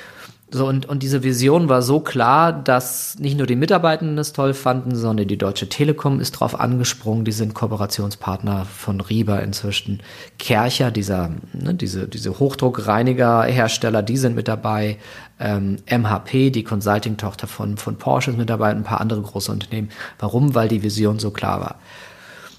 So, 0.54 0.66
und, 0.66 0.86
und 0.86 1.02
diese 1.02 1.22
Vision 1.22 1.70
war 1.70 1.80
so 1.80 2.00
klar, 2.00 2.52
dass 2.52 3.18
nicht 3.18 3.38
nur 3.38 3.46
die 3.46 3.56
Mitarbeitenden 3.56 4.18
es 4.18 4.34
toll 4.34 4.52
fanden, 4.52 4.94
sondern 4.94 5.26
die 5.26 5.38
Deutsche 5.38 5.70
Telekom 5.70 6.20
ist 6.20 6.32
drauf 6.32 6.60
angesprungen. 6.60 7.24
Die 7.24 7.32
sind 7.32 7.54
Kooperationspartner 7.54 8.66
von 8.66 9.00
Rieber 9.00 9.42
inzwischen. 9.42 10.02
Kercher, 10.38 10.90
dieser, 10.90 11.30
ne, 11.54 11.72
diese, 11.72 12.06
diese 12.06 12.38
Hochdruckreinigerhersteller, 12.38 14.02
die 14.02 14.18
sind 14.18 14.36
mit 14.36 14.46
dabei. 14.46 14.98
Ähm, 15.40 15.78
MHP, 15.90 16.50
die 16.50 16.64
Consulting-Tochter 16.64 17.46
von, 17.46 17.78
von 17.78 17.96
Porsche 17.96 18.32
ist 18.32 18.36
mit 18.36 18.50
dabei, 18.50 18.72
ein 18.72 18.84
paar 18.84 19.00
andere 19.00 19.22
große 19.22 19.50
Unternehmen. 19.50 19.88
Warum? 20.18 20.54
Weil 20.54 20.68
die 20.68 20.82
Vision 20.82 21.18
so 21.18 21.30
klar 21.30 21.62
war. 21.62 21.76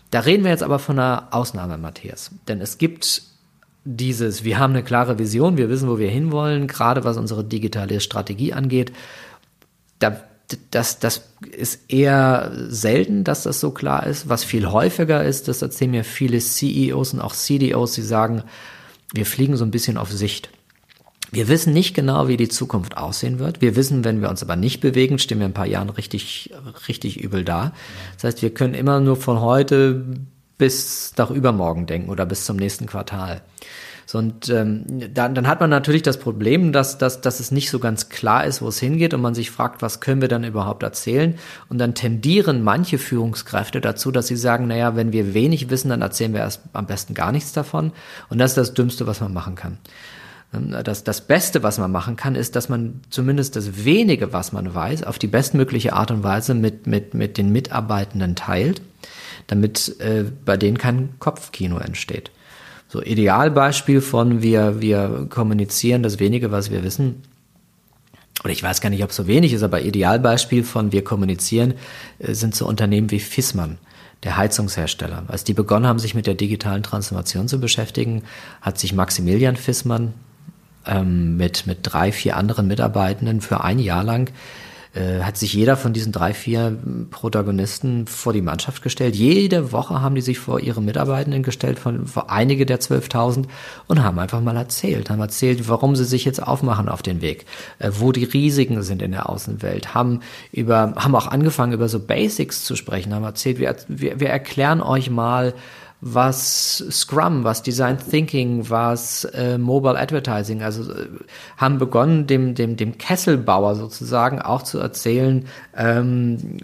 Da 0.10 0.22
reden 0.22 0.44
wir 0.44 0.52
jetzt 0.52 0.64
aber 0.64 0.80
von 0.80 0.98
einer 0.98 1.28
Ausnahme, 1.30 1.78
Matthias. 1.78 2.32
Denn 2.48 2.60
es 2.60 2.80
gibt 2.80 3.33
dieses, 3.86 4.44
wir 4.44 4.60
haben 4.60 4.74
eine 4.74 4.84
klare 4.84 5.20
Vision, 5.20 5.58
wir 5.58 5.70
wissen, 5.70 5.90
wo 5.90 6.00
wir 6.00 6.10
hinwollen, 6.10 6.68
gerade 6.68 7.04
was 7.04 7.18
unsere 7.18 7.44
digitale 7.44 8.00
Strategie 8.00 8.54
angeht. 8.54 8.94
Da, 10.00 10.22
das, 10.72 11.00
das 11.00 11.24
ist 11.52 11.92
eher 11.92 12.52
selten, 12.70 13.24
dass 13.24 13.44
das 13.44 13.60
so 13.60 13.72
klar 13.72 14.06
ist. 14.06 14.30
Was 14.30 14.44
viel 14.44 14.72
häufiger 14.72 15.24
ist, 15.24 15.48
das 15.48 15.62
erzählen 15.62 15.92
mir 15.92 16.04
viele 16.04 16.40
CEOs 16.40 17.14
und 17.14 17.22
auch 17.22 17.34
CDOs, 17.34 17.94
die 17.94 18.02
sagen, 18.02 18.44
wir 19.14 19.26
fliegen 19.26 19.58
so 19.58 19.66
ein 19.66 19.72
bisschen 19.72 19.98
auf 19.98 20.12
Sicht. 20.12 20.50
Wir 21.32 21.48
wissen 21.48 21.74
nicht 21.74 21.96
genau, 21.96 22.28
wie 22.28 22.38
die 22.38 22.48
Zukunft 22.48 22.96
aussehen 22.96 23.40
wird. 23.40 23.60
Wir 23.60 23.76
wissen, 23.76 24.04
wenn 24.04 24.22
wir 24.22 24.30
uns 24.30 24.44
aber 24.44 24.56
nicht 24.56 24.82
bewegen, 24.82 25.18
stehen 25.18 25.40
wir 25.40 25.48
in 25.48 25.52
ein 25.52 25.56
paar 25.56 25.66
Jahren 25.66 25.90
richtig, 25.90 26.54
richtig 26.88 27.20
übel 27.20 27.44
da. 27.44 27.74
Das 28.16 28.26
heißt, 28.26 28.42
wir 28.44 28.54
können 28.54 28.76
immer 28.76 29.00
nur 29.00 29.16
von 29.16 29.42
heute 29.42 30.06
bis 30.58 31.14
nach 31.18 31.32
übermorgen 31.32 31.86
denken 31.86 32.10
oder 32.10 32.26
bis 32.26 32.46
zum 32.46 32.58
nächsten 32.58 32.86
Quartal. 32.86 33.42
So, 34.06 34.18
und 34.18 34.50
ähm, 34.50 34.84
dann, 35.14 35.34
dann 35.34 35.48
hat 35.48 35.62
man 35.62 35.70
natürlich 35.70 36.02
das 36.02 36.18
Problem, 36.18 36.74
dass, 36.74 36.98
dass, 36.98 37.22
dass 37.22 37.40
es 37.40 37.52
nicht 37.52 37.70
so 37.70 37.80
ganz 37.80 38.10
klar 38.10 38.46
ist, 38.46 38.62
wo 38.62 38.68
es 38.68 38.80
hingeht 38.80 39.14
und 39.14 39.22
man 39.22 39.34
sich 39.34 39.50
fragt, 39.50 39.82
was 39.82 40.02
können 40.02 40.22
wir 40.22 40.28
dann 40.28 40.44
überhaupt 40.44 40.84
erzählen? 40.84 41.36
Und 41.70 41.78
dann 41.78 41.96
tendieren 41.96 42.64
manche 42.64 42.98
Führungskräfte 42.98 43.82
dazu, 43.82 44.12
dass 44.12 44.28
sie 44.28 44.36
sagen, 44.36 44.68
naja, 44.68 44.96
wenn 44.96 45.14
wir 45.14 45.34
wenig 45.34 45.70
wissen, 45.70 45.90
dann 45.90 46.02
erzählen 46.02 46.34
wir 46.34 46.42
erst 46.42 46.62
am 46.74 46.86
besten 46.86 47.14
gar 47.14 47.32
nichts 47.32 47.54
davon. 47.54 47.92
Und 48.30 48.40
das 48.40 48.52
ist 48.52 48.58
das 48.58 48.74
Dümmste, 48.74 49.08
was 49.08 49.22
man 49.22 49.34
machen 49.34 49.56
kann. 49.56 49.78
Ähm, 50.54 50.76
das, 50.84 51.06
das 51.06 51.22
Beste, 51.22 51.64
was 51.64 51.78
man 51.78 51.92
machen 51.92 52.18
kann, 52.18 52.36
ist, 52.36 52.58
dass 52.58 52.68
man 52.68 53.02
zumindest 53.10 53.56
das 53.56 53.86
wenige, 53.86 54.34
was 54.34 54.52
man 54.52 54.76
weiß, 54.76 55.04
auf 55.04 55.18
die 55.18 55.28
bestmögliche 55.28 55.94
Art 55.94 56.12
und 56.12 56.24
Weise 56.24 56.54
mit, 56.54 56.88
mit, 56.88 57.14
mit 57.14 57.38
den 57.38 57.52
Mitarbeitenden 57.54 58.36
teilt 58.36 58.82
damit 59.48 60.00
äh, 60.00 60.26
bei 60.46 60.58
denen 60.58 60.78
kein 60.78 61.16
Kopfkino 61.20 61.78
entsteht. 61.78 62.32
So 62.88 63.02
Idealbeispiel 63.02 64.02
von 64.02 64.42
wir, 64.42 64.80
wir 64.82 65.28
kommunizieren 65.30 66.04
das 66.04 66.20
wenige, 66.20 66.52
was 66.52 66.70
wir 66.70 66.84
wissen. 66.84 67.24
Oder 68.44 68.54
ich 68.54 68.62
weiß 68.62 68.82
gar 68.82 68.90
nicht, 68.90 69.04
ob 69.04 69.10
es 69.10 69.16
so 69.16 69.28
wenig 69.28 69.54
ist, 69.54 69.64
aber 69.64 69.82
Idealbeispiel 69.82 70.64
von 70.64 70.92
wir 70.92 71.04
kommunizieren 71.04 71.74
äh, 72.20 72.34
sind 72.34 72.56
so 72.56 72.68
Unternehmen 72.68 73.12
wie 73.12 73.20
Fissmann 73.20 73.78
der 74.24 74.38
Heizungshersteller. 74.38 75.24
Als 75.28 75.44
die 75.44 75.54
begonnen 75.54 75.88
haben, 75.88 76.00
sich 76.00 76.16
mit 76.16 76.28
der 76.28 76.36
digitalen 76.36 76.84
Transformation 76.84 77.48
zu 77.48 77.60
beschäftigen, 77.60 78.24
hat 78.62 78.80
sich 78.80 78.94
Maximilian 78.94 79.56
Fissmann 79.56 80.14
ähm, 80.86 81.38
mit, 81.38 81.68
mit 81.68 81.80
drei, 81.82 82.12
vier 82.12 82.38
anderen 82.38 82.68
Mitarbeitenden 82.68 83.42
für 83.42 83.64
ein 83.64 83.80
Jahr 83.80 84.04
lang 84.04 84.32
äh, 84.94 85.22
hat 85.22 85.38
sich 85.38 85.54
jeder 85.54 85.76
von 85.76 85.94
diesen 85.94 86.12
drei, 86.12 86.34
vier 86.34 86.78
Protagonisten 87.10 88.06
vor 88.06 88.32
die 88.32 88.42
Mannschaft 88.42 88.84
gestellt. 88.84 89.16
Jede 89.16 89.72
Woche 89.72 90.02
haben 90.02 90.16
die 90.16 90.22
sich 90.22 90.40
vor 90.40 90.60
ihre 90.60 90.82
Mitarbeitenden 90.82 91.42
gestellt, 91.42 91.80
von, 91.80 92.06
vor 92.06 92.30
einige 92.30 92.66
der 92.66 92.80
12.000 92.80 93.46
und 93.88 94.04
haben 94.04 94.20
einfach 94.20 94.42
mal 94.42 94.56
erzählt, 94.56 95.10
haben 95.10 95.20
erzählt, 95.20 95.68
warum 95.68 95.96
sie 95.96 96.06
sich 96.06 96.26
jetzt 96.26 96.42
aufmachen 96.42 96.90
auf 96.90 97.02
den 97.02 97.22
Weg, 97.22 97.46
äh, 97.80 97.90
wo 97.98 98.12
die 98.12 98.26
Risiken 98.26 98.84
sind 98.84 99.02
in 99.02 99.12
der 99.12 99.30
Außenwelt, 99.30 99.94
haben 99.94 100.20
über, 100.52 100.94
haben 100.96 101.16
auch 101.16 101.28
angefangen 101.28 101.74
über 101.74 101.90
so 101.90 102.00
Basics 102.00 102.64
zu 102.64 102.76
sprechen, 102.76 103.14
haben 103.14 103.24
erzählt, 103.24 103.60
wir, 103.60 103.76
wir, 103.88 104.20
wir 104.20 104.30
erklären 104.30 104.82
euch 104.82 105.10
mal, 105.10 105.54
was 106.06 106.84
Scrum, 106.92 107.46
was 107.46 107.64
Design 107.64 107.98
Thinking, 107.98 108.70
was 108.70 109.24
äh, 109.24 109.58
Mobile 109.58 109.98
Advertising, 109.98 110.62
also 110.62 110.92
äh, 110.92 111.08
haben 111.56 111.78
begonnen, 111.78 112.28
dem, 112.28 112.56
dem, 112.56 112.76
dem 112.76 112.98
Kesselbauer 112.98 113.76
sozusagen 113.76 114.42
auch 114.42 114.64
zu 114.64 114.80
erzählen, 114.80 115.46
ähm, 115.78 116.58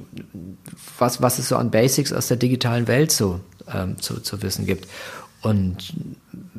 was, 0.98 1.22
was 1.22 1.40
es 1.40 1.48
so 1.48 1.56
an 1.56 1.72
Basics 1.72 2.12
aus 2.12 2.28
der 2.28 2.36
digitalen 2.36 2.90
Welt 2.90 3.12
so 3.12 3.40
ähm, 3.74 3.98
zu, 4.02 4.20
zu 4.20 4.42
wissen 4.42 4.66
gibt. 4.66 4.90
Und 5.42 5.94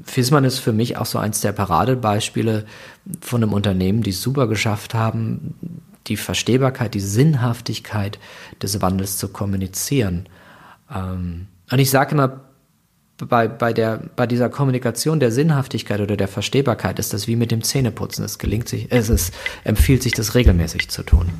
Fisman 0.02 0.44
ist 0.44 0.58
für 0.58 0.72
mich 0.72 0.96
auch 0.96 1.04
so 1.04 1.18
eins 1.18 1.42
der 1.42 1.52
Paradebeispiele 1.52 2.64
von 3.20 3.42
einem 3.42 3.52
Unternehmen, 3.52 4.02
die 4.02 4.10
es 4.10 4.22
super 4.22 4.46
geschafft 4.46 4.94
haben, 4.94 5.54
die 6.06 6.16
Verstehbarkeit, 6.16 6.94
die 6.94 7.00
Sinnhaftigkeit 7.00 8.18
des 8.62 8.80
Wandels 8.80 9.18
zu 9.18 9.28
kommunizieren. 9.28 10.30
Ähm, 10.90 11.48
und 11.70 11.78
ich 11.78 11.90
sage 11.90 12.12
immer, 12.12 12.40
bei, 13.26 13.48
bei, 13.48 13.72
der, 13.72 14.02
bei 14.16 14.26
dieser 14.26 14.48
Kommunikation 14.48 15.20
der 15.20 15.30
Sinnhaftigkeit 15.30 16.00
oder 16.00 16.16
der 16.16 16.28
Verstehbarkeit 16.28 16.98
ist 16.98 17.12
das 17.12 17.26
wie 17.26 17.36
mit 17.36 17.50
dem 17.50 17.62
Zähneputzen. 17.62 18.24
Es 18.24 18.38
gelingt 18.38 18.68
sich, 18.68 18.86
es 18.90 19.08
ist, 19.08 19.34
empfiehlt 19.64 20.02
sich, 20.02 20.12
das 20.12 20.34
regelmäßig 20.34 20.88
zu 20.88 21.02
tun. 21.02 21.30